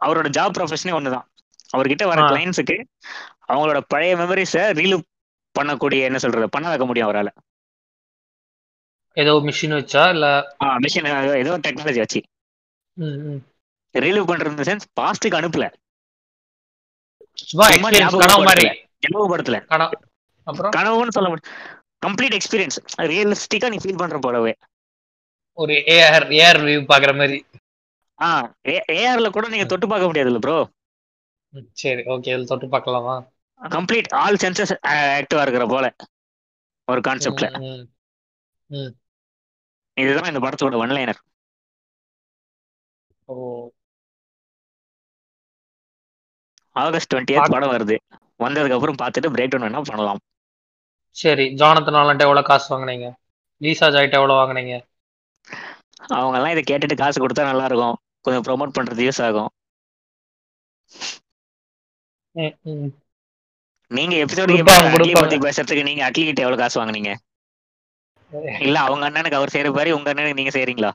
[0.00, 1.26] அவரோட ஜாப் ப்ரொஃபஷனே ஒண்ணுதான்.
[1.70, 2.20] அவர்கிட்ட வர.
[2.22, 2.76] கிளைண்ட்ஸுக்கு
[3.48, 5.08] அவங்களோட பழைய மெமரிஸை ரீலூப்
[5.54, 7.32] பண்ணக்கூடிய என்ன சொல்றது பண்ண வைக்க முடியும் அவரால்.
[9.16, 10.26] ஏதோ மிஷின் வச்சா இல்ல?
[10.84, 12.20] மிஷின் ஏதோ டெக்னாலஜி வச்சு.
[13.94, 15.66] ரீலூப் பண்றது சென்ஸ் பாஸ்ட்டுக்கு அனுப்பல.
[18.22, 18.66] கனவு மாதிரி.
[19.04, 19.58] ஞாபகப்படுத்தல.
[19.72, 19.96] கனவு.
[20.46, 20.72] அப்புறம்?
[20.76, 21.50] கனவுன்னு சொல்ல முடியும்
[22.02, 22.78] கம்ப்ளீட் எக்ஸ்பீரியன்ஸ்
[23.10, 24.52] ரியலிஸ்டிக்கா நீ ஃபீல் பண்ற போலவே.
[25.58, 27.38] ஒரு ஏஆர் ஏஆர் வியூ பாக்குற மாதிரி.
[28.18, 28.28] ஆ
[28.96, 30.56] ஏஆர்ல கூட நீங்க தொட்டு பார்க்க முடியாதுல்ல ப்ரோ
[31.80, 32.02] சரி.
[32.12, 33.14] ஓகே இதுல தொட்டு பார்க்கலாமா?
[33.60, 35.86] கம்ப்ளீட் ஆல் சென்சஸ் ஆக்டிவா இருக்கிற போல.
[36.88, 37.46] ஒரு கான்செப்ட்ல.
[39.96, 41.20] இதுதான் இந்த படத்தோட ஒன்லைனர்
[43.28, 43.34] ஓ
[46.76, 47.96] ஆகஸ்ட் டுவெண்ட்டி படம் வருது.
[48.44, 50.20] வந்ததுக்கு அப்புறம் பார்த்துட்டு பிரேக் டவுன் வேணா பண்ணலாம்.
[51.16, 53.08] சரி ஜானத்தன் ஆலன்ட்ட எவ்வளவு காசு வாங்குனீங்க?
[53.60, 54.74] லீசா ஜாய்ட்ட எவ்வளவு வாங்குனீங்க?
[56.16, 59.50] அவங்க எல்லாம் இதை கேட்டுட்டு காசு கொடுத்தா நல்லா இருக்கும் கொஞ்சம் ப்ரோமோட் பண்றது யூஸ் ஆகும்.
[63.90, 64.54] நீங்க எபிசோடு.
[65.22, 67.12] பத்தி பேசுறதுக்கு நீங்க அட்லி கிட்ட எவ்வளவு காசு வாங்குனீங்க?
[68.66, 70.90] இல்ல அவங்க அண்ணனுக்கு அவர் செய்யற மாதிரி உங்க அண்ணனுக்கு நீங்க செய்றீங்களா?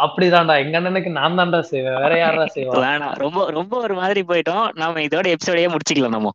[0.00, 0.64] அப்படிதான்டா.
[0.64, 1.94] எங்க அண்ணனுக்கு நான் தான்டா செய்வேன்.
[1.94, 2.82] வேற யாரா செய்வேன்?
[2.82, 3.14] வேணாம்.
[3.14, 4.72] ரொம்ப ரொம்ப ஒரு மாதிரி போயிட்டோம்.
[4.72, 6.30] நாம இதோட எபிசோடையே முடிச்சுக்கலாம் நம்ம.